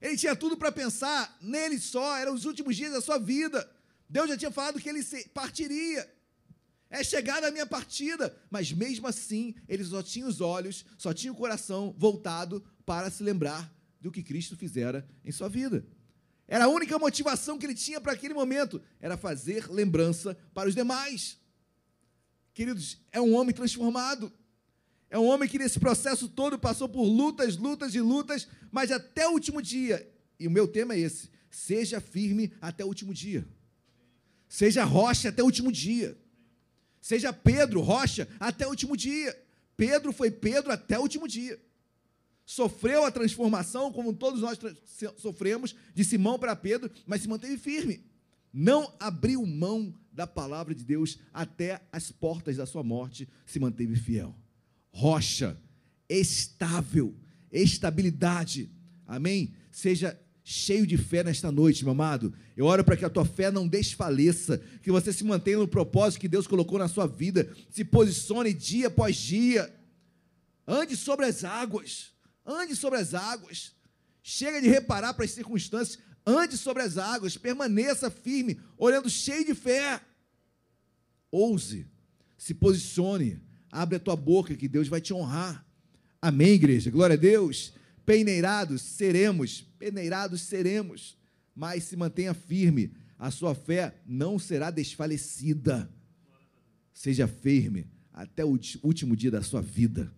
[0.00, 3.70] Ele tinha tudo para pensar nele só, eram os últimos dias da sua vida.
[4.08, 5.02] Deus já tinha falado que ele
[5.32, 6.12] partiria.
[6.90, 8.36] É chegada a minha partida.
[8.50, 13.22] Mas mesmo assim, ele só tinha os olhos, só tinha o coração voltado para se
[13.22, 15.86] lembrar do que Cristo fizera em sua vida.
[16.46, 20.74] Era a única motivação que ele tinha para aquele momento, era fazer lembrança para os
[20.74, 21.38] demais.
[22.54, 24.32] Queridos, é um homem transformado.
[25.10, 29.28] É um homem que nesse processo todo passou por lutas, lutas e lutas, mas até
[29.28, 30.10] o último dia.
[30.38, 33.46] E o meu tema é esse: seja firme até o último dia.
[34.48, 36.18] Seja rocha até o último dia.
[37.00, 39.38] Seja Pedro, rocha até o último dia.
[39.76, 41.60] Pedro foi Pedro até o último dia
[42.44, 44.58] sofreu a transformação, como todos nós
[45.16, 48.04] sofremos, de Simão para Pedro, mas se manteve firme.
[48.52, 53.96] Não abriu mão da palavra de Deus até as portas da sua morte, se manteve
[53.96, 54.34] fiel.
[54.90, 55.58] Rocha,
[56.08, 57.14] estável,
[57.50, 58.70] estabilidade.
[59.06, 59.54] Amém?
[59.70, 62.34] Seja cheio de fé nesta noite, meu amado.
[62.56, 66.20] Eu oro para que a tua fé não desfaleça, que você se mantenha no propósito
[66.20, 69.72] que Deus colocou na sua vida, se posicione dia após dia.
[70.66, 72.12] Ande sobre as águas.
[72.44, 73.72] Ande sobre as águas.
[74.22, 75.98] Chega de reparar para as circunstâncias.
[76.26, 77.36] Ande sobre as águas.
[77.36, 80.00] Permaneça firme, olhando cheio de fé.
[81.30, 81.86] Ouse.
[82.36, 83.40] Se posicione.
[83.70, 85.66] Abre a tua boca que Deus vai te honrar.
[86.20, 86.90] Amém, igreja?
[86.90, 87.72] Glória a Deus.
[88.04, 89.66] Peneirados seremos.
[89.78, 91.16] Peneirados seremos.
[91.54, 92.92] Mas se mantenha firme.
[93.18, 95.90] A sua fé não será desfalecida.
[96.92, 100.12] Seja firme até o último dia da sua vida.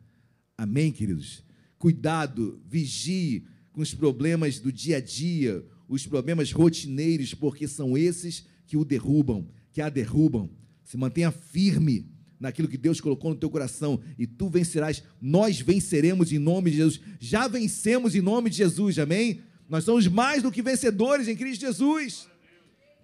[0.56, 1.44] Amém, queridos?
[1.84, 8.46] cuidado, vigie com os problemas do dia a dia, os problemas rotineiros, porque são esses
[8.66, 10.50] que o derrubam, que a derrubam.
[10.82, 12.06] Se mantenha firme
[12.38, 15.02] naquilo que Deus colocou no teu coração e tu vencerás.
[15.20, 17.00] Nós venceremos em nome de Jesus.
[17.18, 19.40] Já vencemos em nome de Jesus, amém?
[19.68, 22.28] Nós somos mais do que vencedores em Cristo Jesus.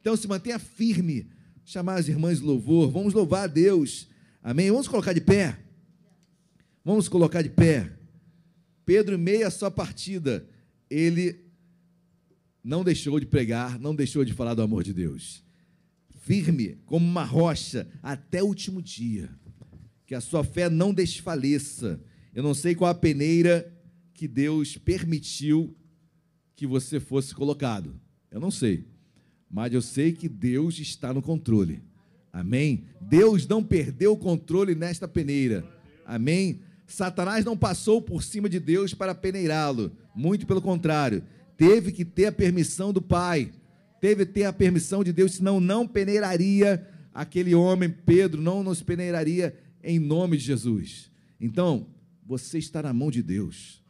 [0.01, 1.27] Então se mantenha firme.
[1.65, 4.09] Chamar as irmãs de louvor, vamos louvar a Deus.
[4.43, 4.71] Amém?
[4.71, 5.59] Vamos colocar de pé.
[6.85, 7.91] Vamos colocar de pé.
[8.85, 9.17] Pedro,
[9.47, 10.47] à sua partida,
[10.91, 11.50] ele
[12.63, 15.43] não deixou de pregar, não deixou de falar do amor de Deus.
[16.21, 19.31] Firme como uma rocha até o último dia.
[20.07, 22.01] Que a sua fé não desfaleça.
[22.35, 23.73] Eu não sei qual a peneira
[24.13, 25.75] que Deus permitiu
[26.55, 27.99] que você fosse colocado.
[28.31, 28.87] Eu não sei.
[29.51, 31.83] Mas eu sei que Deus está no controle.
[32.33, 32.85] Amém?
[33.01, 35.65] Deus não perdeu o controle nesta peneira.
[36.05, 36.61] Amém?
[36.87, 41.23] Satanás não passou por cima de Deus para peneirá-lo, muito pelo contrário,
[41.61, 43.53] teve que ter a permissão do Pai,
[44.01, 48.83] teve que ter a permissão de Deus, senão não peneiraria aquele homem, Pedro, não nos
[48.83, 49.55] peneiraria
[49.85, 51.11] em nome de Jesus.
[51.39, 51.87] Então,
[52.27, 53.85] você está na mão de Deus,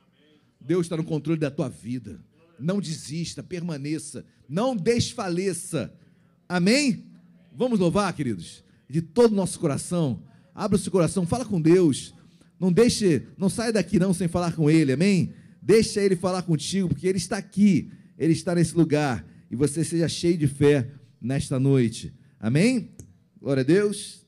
[0.61, 2.21] Deus está no controle da tua vida.
[2.59, 5.95] Não desista, permaneça, não desfaleça.
[6.49, 7.05] Amém?
[7.55, 10.25] Vamos louvar, queridos, de todo o nosso coração.
[10.53, 12.13] Abra o seu coração, fala com Deus.
[12.59, 15.33] Não deixe, não saia daqui não sem falar com ele, amém?
[15.63, 20.09] Deixa ele falar contigo, porque ele está aqui, ele está nesse lugar, e você seja
[20.09, 20.89] cheio de fé
[21.21, 22.15] nesta noite.
[22.39, 22.91] Amém?
[23.41, 24.27] Glória a Deus.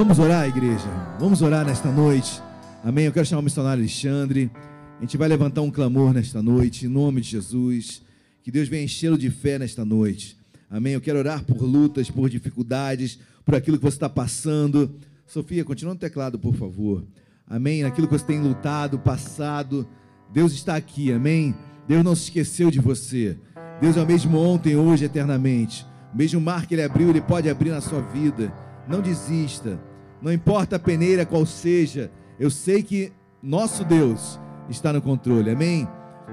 [0.00, 0.88] Vamos orar, igreja.
[1.18, 2.42] Vamos orar nesta noite.
[2.82, 3.04] Amém.
[3.04, 4.50] Eu quero chamar o missionário Alexandre.
[4.96, 8.00] A gente vai levantar um clamor nesta noite, em nome de Jesus.
[8.42, 10.38] Que Deus venha enchê-lo de fé nesta noite.
[10.70, 10.94] Amém.
[10.94, 14.90] Eu quero orar por lutas, por dificuldades, por aquilo que você está passando.
[15.26, 17.04] Sofia, continua no teclado, por favor.
[17.46, 17.82] Amém.
[17.82, 19.86] Naquilo que você tem lutado, passado.
[20.32, 21.12] Deus está aqui.
[21.12, 21.54] Amém.
[21.86, 23.36] Deus não se esqueceu de você.
[23.82, 25.84] Deus é o mesmo ontem, hoje, eternamente.
[26.14, 28.50] O mesmo mar que Ele abriu, Ele pode abrir na sua vida.
[28.88, 29.89] Não desista.
[30.22, 32.10] Não importa a peneira qual seja.
[32.38, 34.38] Eu sei que nosso Deus
[34.68, 35.50] está no controle.
[35.50, 35.88] Amém?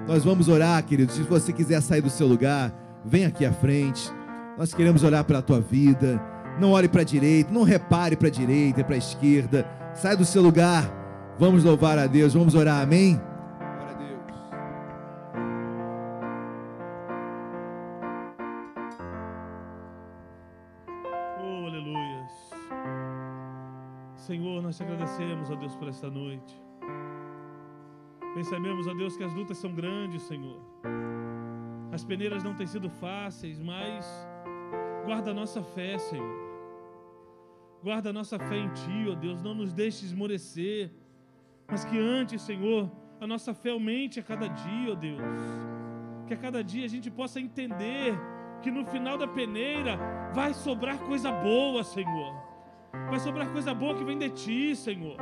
[0.08, 1.12] Nós vamos orar, querido.
[1.12, 2.74] Se você quiser sair do seu lugar,
[3.06, 4.12] vem aqui à frente.
[4.58, 6.22] Nós queremos orar pela tua vida.
[6.60, 9.68] Não olhe para a direita, não repare para a direita e para a esquerda.
[9.94, 10.92] Sai do seu lugar.
[11.40, 12.82] Vamos louvar a Deus, vamos orar.
[12.82, 13.22] Amém?
[24.68, 26.62] Nós te agradecemos, ó Deus, por esta noite.
[28.36, 30.60] Bem sabemos, ó Deus, que as lutas são grandes, Senhor.
[31.90, 34.06] As peneiras não têm sido fáceis, mas
[35.06, 36.38] guarda a nossa fé, Senhor.
[37.82, 39.42] Guarda a nossa fé em Ti, ó Deus.
[39.42, 40.92] Não nos deixe esmorecer,
[41.66, 42.92] mas que antes, Senhor,
[43.22, 45.22] a nossa fé aumente a cada dia, ó Deus.
[46.28, 48.20] Que a cada dia a gente possa entender
[48.62, 49.98] que no final da peneira
[50.34, 52.57] vai sobrar coisa boa, Senhor.
[53.10, 55.18] Vai sobrar coisa boa que vem de ti, Senhor.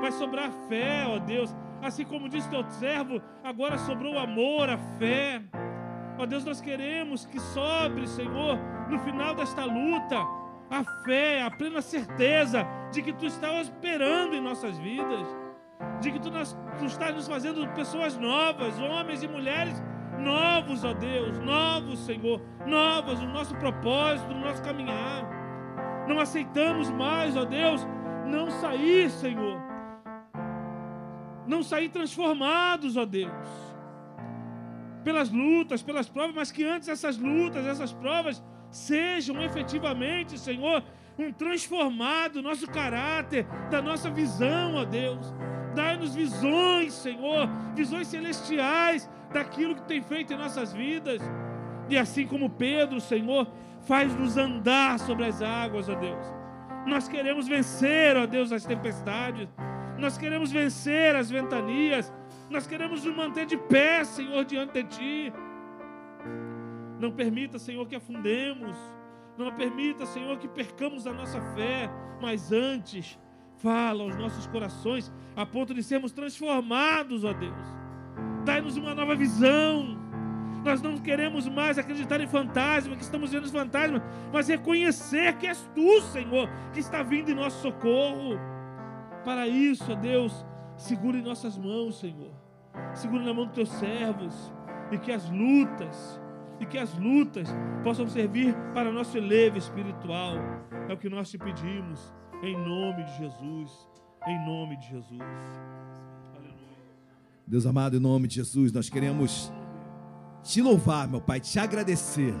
[0.00, 1.54] Vai sobrar fé, ó Deus.
[1.82, 5.42] Assim como disse teu servo, agora sobrou o amor, a fé.
[6.18, 8.58] Ó Deus, nós queremos que sobre, Senhor,
[8.88, 10.16] no final desta luta,
[10.70, 15.26] a fé, a plena certeza de que tu estás operando em nossas vidas,
[16.00, 19.80] de que tu, nas, tu estás nos fazendo pessoas novas, homens e mulheres
[20.18, 25.37] novos, ó Deus, novos, Senhor, novos no nosso propósito, no nosso caminhar.
[26.08, 27.86] Não aceitamos mais, ó Deus,
[28.26, 29.60] não sair, Senhor,
[31.46, 33.30] não sair transformados, ó Deus,
[35.04, 40.82] pelas lutas, pelas provas, mas que antes essas lutas, essas provas sejam efetivamente, Senhor,
[41.18, 45.34] um transformado nosso caráter, da nossa visão, ó Deus.
[45.74, 51.20] Dai-nos visões, Senhor, visões celestiais daquilo que tem feito em nossas vidas.
[51.88, 53.46] E assim como Pedro, Senhor,
[53.88, 56.26] faz-nos andar sobre as águas, ó Deus.
[56.86, 59.48] Nós queremos vencer, ó Deus, as tempestades.
[59.98, 62.12] Nós queremos vencer as ventanias.
[62.50, 65.32] Nós queremos nos manter de pé, Senhor, diante de Ti.
[67.00, 68.76] Não permita, Senhor, que afundemos.
[69.38, 71.90] Não permita, Senhor, que percamos a nossa fé.
[72.20, 73.18] Mas antes,
[73.56, 77.66] fala aos nossos corações a ponto de sermos transformados, ó Deus.
[78.44, 80.07] Dai-nos uma nova visão.
[80.64, 84.02] Nós não queremos mais acreditar em fantasma, que estamos vendo os fantasmas,
[84.32, 88.38] mas reconhecer que és tu, Senhor, que está vindo em nosso socorro.
[89.24, 90.44] Para isso, ó Deus,
[90.76, 92.32] segure em nossas mãos, Senhor.
[92.94, 94.52] Segure na mão dos teus servos.
[94.90, 96.20] E que as lutas,
[96.60, 97.48] e que as lutas
[97.84, 100.34] possam servir para nosso elevo espiritual.
[100.88, 103.88] É o que nós te pedimos, em nome de Jesus.
[104.26, 105.22] Em nome de Jesus.
[107.46, 109.50] Deus amado, em nome de Jesus, nós queremos
[110.48, 112.34] te louvar, meu Pai, te agradecer.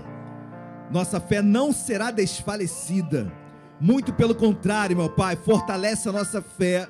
[0.90, 3.30] Nossa fé não será desfalecida.
[3.78, 6.88] Muito pelo contrário, meu Pai, fortalece a nossa fé.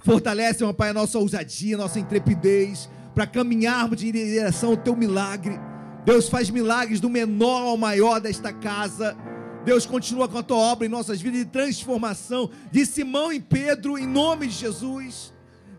[0.00, 4.96] Fortalece, meu Pai, a nossa ousadia, a nossa intrepidez, para caminharmos em direção ao teu
[4.96, 5.56] milagre.
[6.04, 9.16] Deus faz milagres do menor ao maior desta casa.
[9.64, 13.96] Deus continua com a tua obra em nossas vidas de transformação, de Simão e Pedro,
[13.96, 15.32] em nome de Jesus.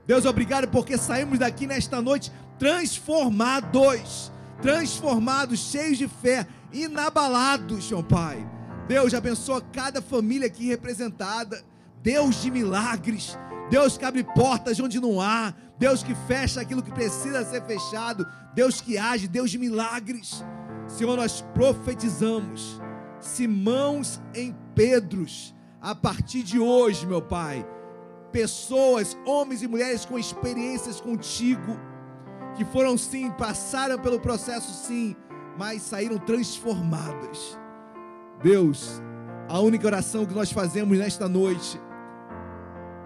[0.05, 4.31] Deus, obrigado porque saímos daqui nesta noite transformados,
[4.61, 8.47] transformados, cheios de fé, inabalados, meu Pai.
[8.87, 11.63] Deus abençoa cada família aqui representada.
[12.01, 13.37] Deus de milagres.
[13.69, 15.53] Deus que abre portas onde não há.
[15.77, 18.25] Deus que fecha aquilo que precisa ser fechado.
[18.53, 20.43] Deus que age, Deus de milagres.
[20.87, 22.81] Senhor, nós profetizamos
[23.19, 27.67] Simãos em Pedros, a partir de hoje, meu Pai.
[28.31, 31.77] Pessoas, homens e mulheres com experiências contigo,
[32.57, 35.15] que foram sim, passaram pelo processo sim,
[35.57, 37.57] mas saíram transformadas.
[38.43, 39.01] Deus,
[39.47, 41.79] a única oração que nós fazemos nesta noite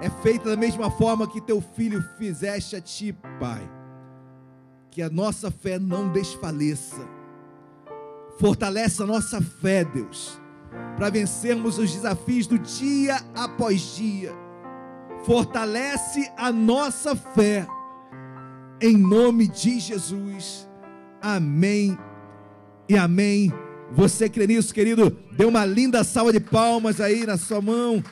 [0.02, 3.70] é feita da mesma forma que teu filho fizeste a ti, Pai.
[4.90, 7.22] Que a nossa fé não desfaleça
[8.42, 10.42] Fortalece a nossa fé, Deus,
[10.98, 14.34] para vencermos os desafios do dia após dia.
[15.24, 17.68] Fortalece a nossa fé,
[18.82, 20.68] em nome de Jesus.
[21.22, 21.98] Amém
[22.90, 23.52] e amém.
[23.92, 25.12] Você crê nisso, querido?
[25.38, 28.04] Dê uma linda salva de palmas aí na sua mão.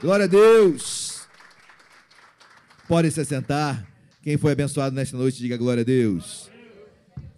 [0.00, 1.26] Glória a Deus.
[2.88, 3.86] Pode se sentar.
[4.22, 6.50] Quem foi abençoado nesta noite, diga glória a Deus.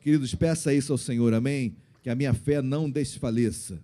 [0.01, 1.77] Queridos, peça isso ao Senhor, amém
[2.09, 3.79] que a minha fé não desfaleça.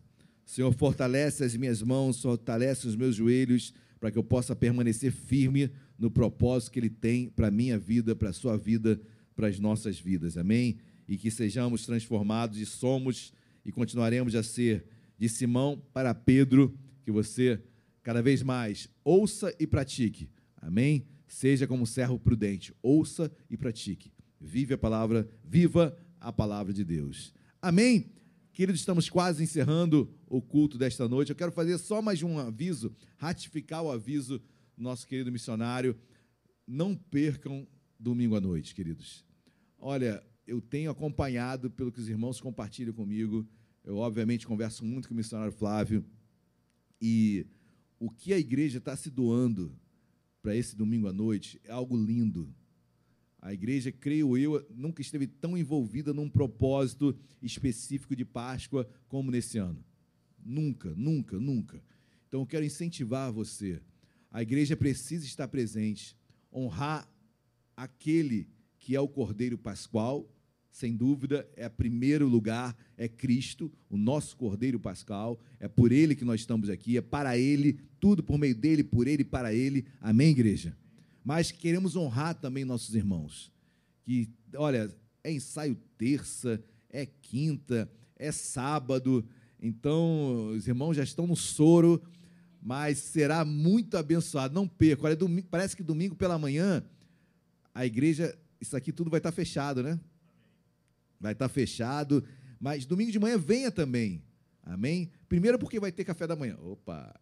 [0.46, 5.70] Senhor, fortalece as minhas mãos, fortalece os meus joelhos, para que eu possa permanecer firme
[5.98, 9.00] no propósito que Ele tem para a minha vida, para a sua vida,
[9.34, 10.36] para as nossas vidas.
[10.36, 10.78] Amém?
[11.08, 13.32] E que sejamos transformados e somos
[13.64, 14.84] e continuaremos a ser
[15.18, 17.60] de Simão para Pedro, que você
[18.02, 20.28] cada vez mais ouça e pratique.
[20.56, 21.06] Amém?
[21.26, 24.12] Seja como servo prudente, ouça e pratique.
[24.40, 27.32] Vive a palavra, viva a palavra de Deus.
[27.60, 28.10] Amém?
[28.52, 31.30] Queridos, estamos quase encerrando o culto desta noite.
[31.30, 34.40] Eu quero fazer só mais um aviso, ratificar o aviso
[34.76, 35.96] nosso querido missionário.
[36.66, 37.66] Não percam
[37.98, 39.24] domingo à noite, queridos.
[39.78, 43.46] Olha, eu tenho acompanhado pelo que os irmãos compartilham comigo.
[43.84, 46.04] Eu, obviamente, converso muito com o missionário Flávio.
[47.00, 47.46] E
[47.98, 49.76] o que a igreja está se doando
[50.42, 52.54] para esse domingo à noite é algo lindo.
[53.40, 59.58] A igreja, creio eu, nunca esteve tão envolvida num propósito específico de Páscoa como nesse
[59.58, 59.84] ano.
[60.42, 61.82] Nunca, nunca, nunca.
[62.26, 63.82] Então eu quero incentivar você.
[64.34, 66.14] A igreja precisa estar presente,
[66.52, 67.08] honrar
[67.74, 68.46] aquele
[68.78, 70.30] que é o Cordeiro Pascual,
[70.70, 76.24] sem dúvida, é primeiro lugar, é Cristo, o nosso Cordeiro Pascal, é por ele que
[76.26, 79.86] nós estamos aqui, é para ele, tudo por meio dele, por ele e para ele.
[80.02, 80.76] Amém, igreja?
[81.24, 83.50] mas queremos honrar também nossos irmãos.
[84.04, 84.94] Que, olha,
[85.24, 89.26] é ensaio terça, é quinta, é sábado,
[89.58, 92.02] então os irmãos já estão no soro,
[92.64, 94.54] mas será muito abençoado.
[94.54, 95.04] Não perca.
[95.04, 96.82] Olha, domingo, parece que domingo pela manhã
[97.74, 100.00] a igreja, isso aqui tudo vai estar fechado, né?
[101.20, 102.24] Vai estar fechado,
[102.58, 104.24] mas domingo de manhã venha também.
[104.62, 105.10] Amém?
[105.28, 106.56] Primeiro porque vai ter café da manhã.
[106.62, 107.14] Opa!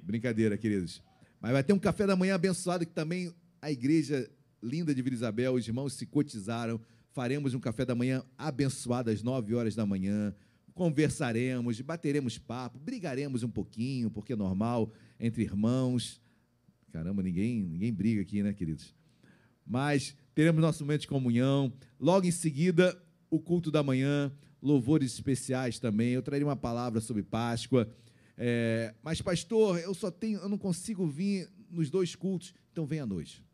[0.00, 1.02] Brincadeira, queridos.
[1.38, 3.30] Mas vai ter um café da manhã abençoado que também
[3.60, 4.30] a igreja
[4.62, 6.80] linda de Vila Isabel, os irmãos se cotizaram.
[7.10, 10.34] Faremos um café da manhã abençoado às 9 horas da manhã.
[10.74, 16.20] Conversaremos, bateremos papo, brigaremos um pouquinho, porque é normal, entre irmãos.
[16.90, 18.94] Caramba, ninguém, ninguém briga aqui, né, queridos?
[19.66, 21.72] Mas teremos nosso momento de comunhão.
[21.98, 23.00] Logo em seguida,
[23.30, 26.12] o culto da manhã, louvores especiais também.
[26.12, 27.88] Eu trarei uma palavra sobre Páscoa.
[28.36, 32.54] É, mas, pastor, eu só tenho, eu não consigo vir nos dois cultos.
[32.70, 33.44] Então vem à noite.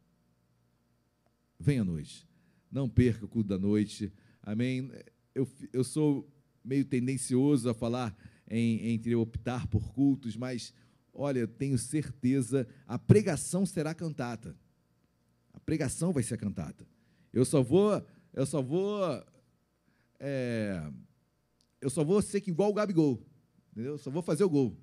[1.59, 2.27] Vem à noite.
[2.71, 4.13] Não perca o culto da noite.
[4.43, 4.91] Amém?
[5.35, 6.29] Eu, eu sou
[6.69, 8.15] meio tendencioso a falar
[8.47, 10.75] em, entre optar por cultos, mas
[11.15, 14.55] olha, eu tenho certeza, a pregação será cantata.
[15.53, 16.87] A pregação vai ser cantata.
[17.33, 18.05] Eu só vou,
[18.35, 19.03] eu só vou,
[20.21, 20.83] é,
[21.81, 23.23] eu só vou ser igual o Gabigol.
[23.73, 23.97] Entendeu?
[23.99, 24.77] Só vou fazer o gol.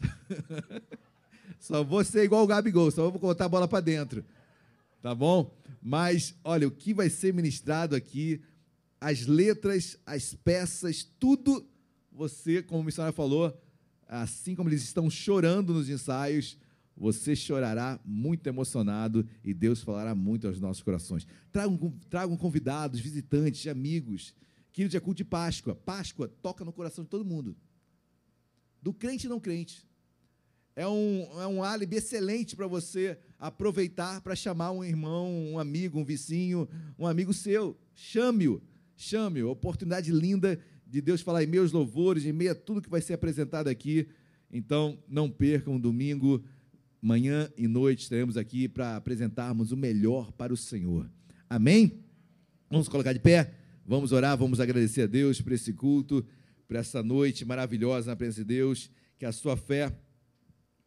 [1.60, 4.24] só vou ser igual o Gabigol, só vou botar a bola para dentro.
[5.02, 5.54] Tá bom?
[5.82, 8.40] Mas, olha, o que vai ser ministrado aqui,
[9.02, 11.68] as letras, as peças, tudo,
[12.12, 13.60] você, como o missionário falou,
[14.06, 16.56] assim como eles estão chorando nos ensaios,
[16.96, 21.26] você chorará muito emocionado e Deus falará muito aos nossos corações.
[21.50, 24.32] Tragam, tragam convidados, visitantes, amigos.
[24.70, 25.74] Querido, é culto de Páscoa.
[25.74, 27.56] Páscoa toca no coração de todo mundo.
[28.80, 29.84] Do crente e não crente.
[30.76, 35.98] É um, é um álibi excelente para você aproveitar para chamar um irmão, um amigo,
[35.98, 37.76] um vizinho, um amigo seu.
[37.94, 38.62] Chame-o,
[38.96, 39.50] chame-o.
[39.50, 43.14] Oportunidade linda de Deus falar em meus louvores, em meio a tudo que vai ser
[43.14, 44.06] apresentado aqui.
[44.52, 46.44] Então, não percam domingo
[47.00, 51.10] manhã e noite estaremos aqui para apresentarmos o melhor para o Senhor.
[51.50, 52.04] Amém?
[52.70, 53.54] Vamos colocar de pé,
[53.84, 56.24] vamos orar, vamos agradecer a Deus por esse culto,
[56.68, 59.92] por essa noite maravilhosa na presença de Deus, que a sua fé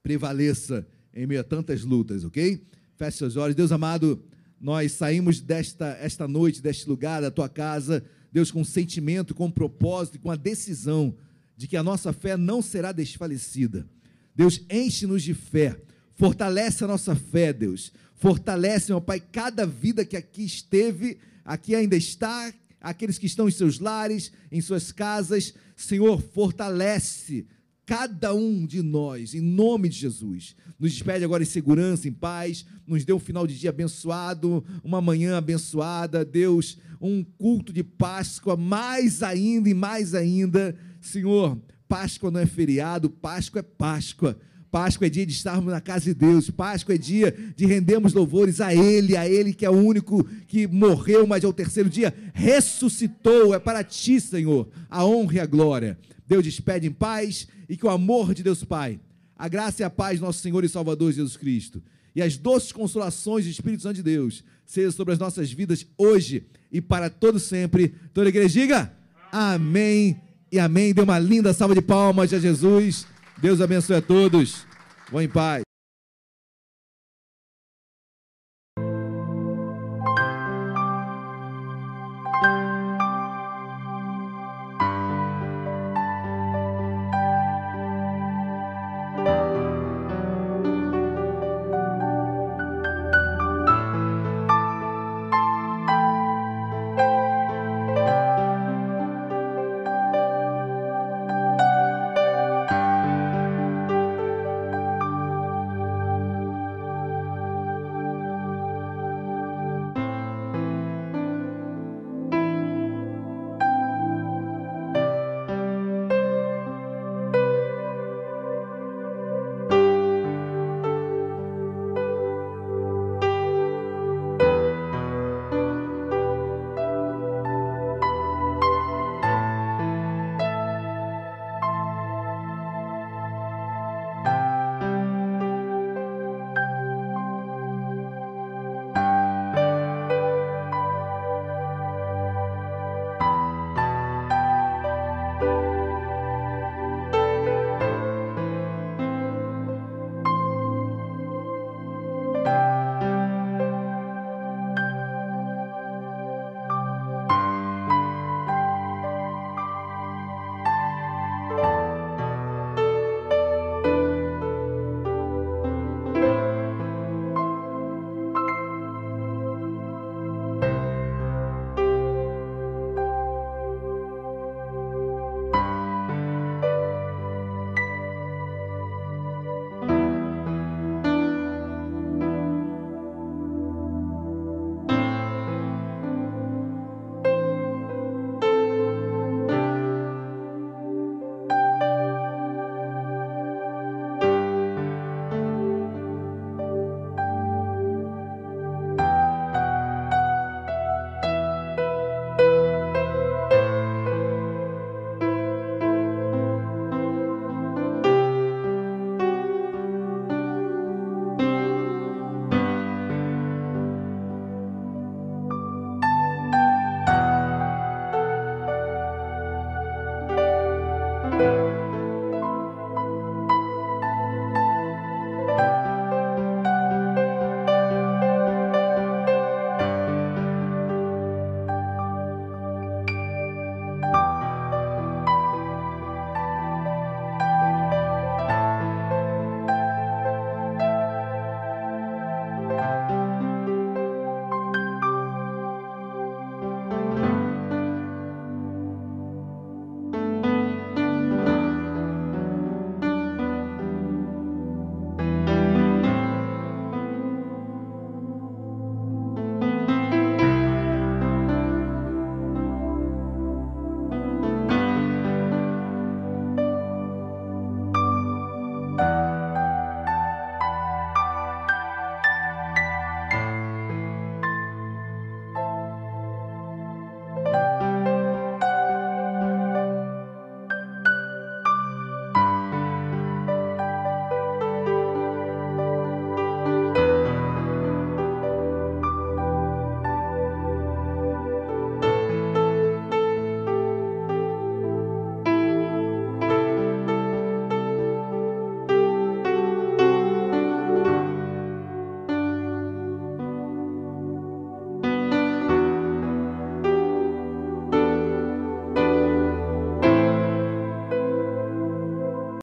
[0.01, 2.65] prevaleça em meio a tantas lutas, ok?
[2.95, 3.55] Feche seus olhos.
[3.55, 4.23] Deus amado,
[4.59, 10.19] nós saímos desta esta noite, deste lugar, da tua casa, Deus, com sentimento, com propósito,
[10.19, 11.15] com a decisão
[11.55, 13.87] de que a nossa fé não será desfalecida.
[14.35, 15.79] Deus, enche-nos de fé
[16.15, 17.91] Fortalece a nossa fé, Deus.
[18.15, 23.51] Fortalece, meu Pai, cada vida que aqui esteve, aqui ainda está, aqueles que estão em
[23.51, 25.53] seus lares, em suas casas.
[25.75, 27.45] Senhor, fortalece
[27.85, 30.55] cada um de nós, em nome de Jesus.
[30.79, 35.01] Nos despede agora em segurança, em paz, nos dê um final de dia abençoado, uma
[35.01, 40.75] manhã abençoada, Deus, um culto de Páscoa, mais ainda e mais ainda.
[40.99, 41.57] Senhor,
[41.87, 44.37] Páscoa não é feriado, Páscoa é Páscoa.
[44.71, 46.49] Páscoa é dia de estarmos na casa de Deus.
[46.49, 50.67] Páscoa é dia de rendermos louvores a Ele, a Ele que é o único que
[50.67, 53.53] morreu, mas ao terceiro dia ressuscitou.
[53.53, 55.97] É para Ti, Senhor, a honra e a glória.
[56.27, 58.99] Deus despede em paz e que o amor de Deus Pai,
[59.37, 61.81] a graça e a paz do nosso Senhor e Salvador Jesus Cristo
[62.15, 66.45] e as doces consolações do Espírito Santo de Deus sejam sobre as nossas vidas hoje
[66.71, 67.93] e para todo sempre.
[68.13, 68.93] Toda a igreja diga
[69.31, 70.19] amém
[70.51, 70.93] e amém.
[70.93, 73.05] Dê uma linda salva de palmas a Jesus.
[73.37, 74.65] Deus abençoe a todos.
[75.11, 75.74] Vão em paz.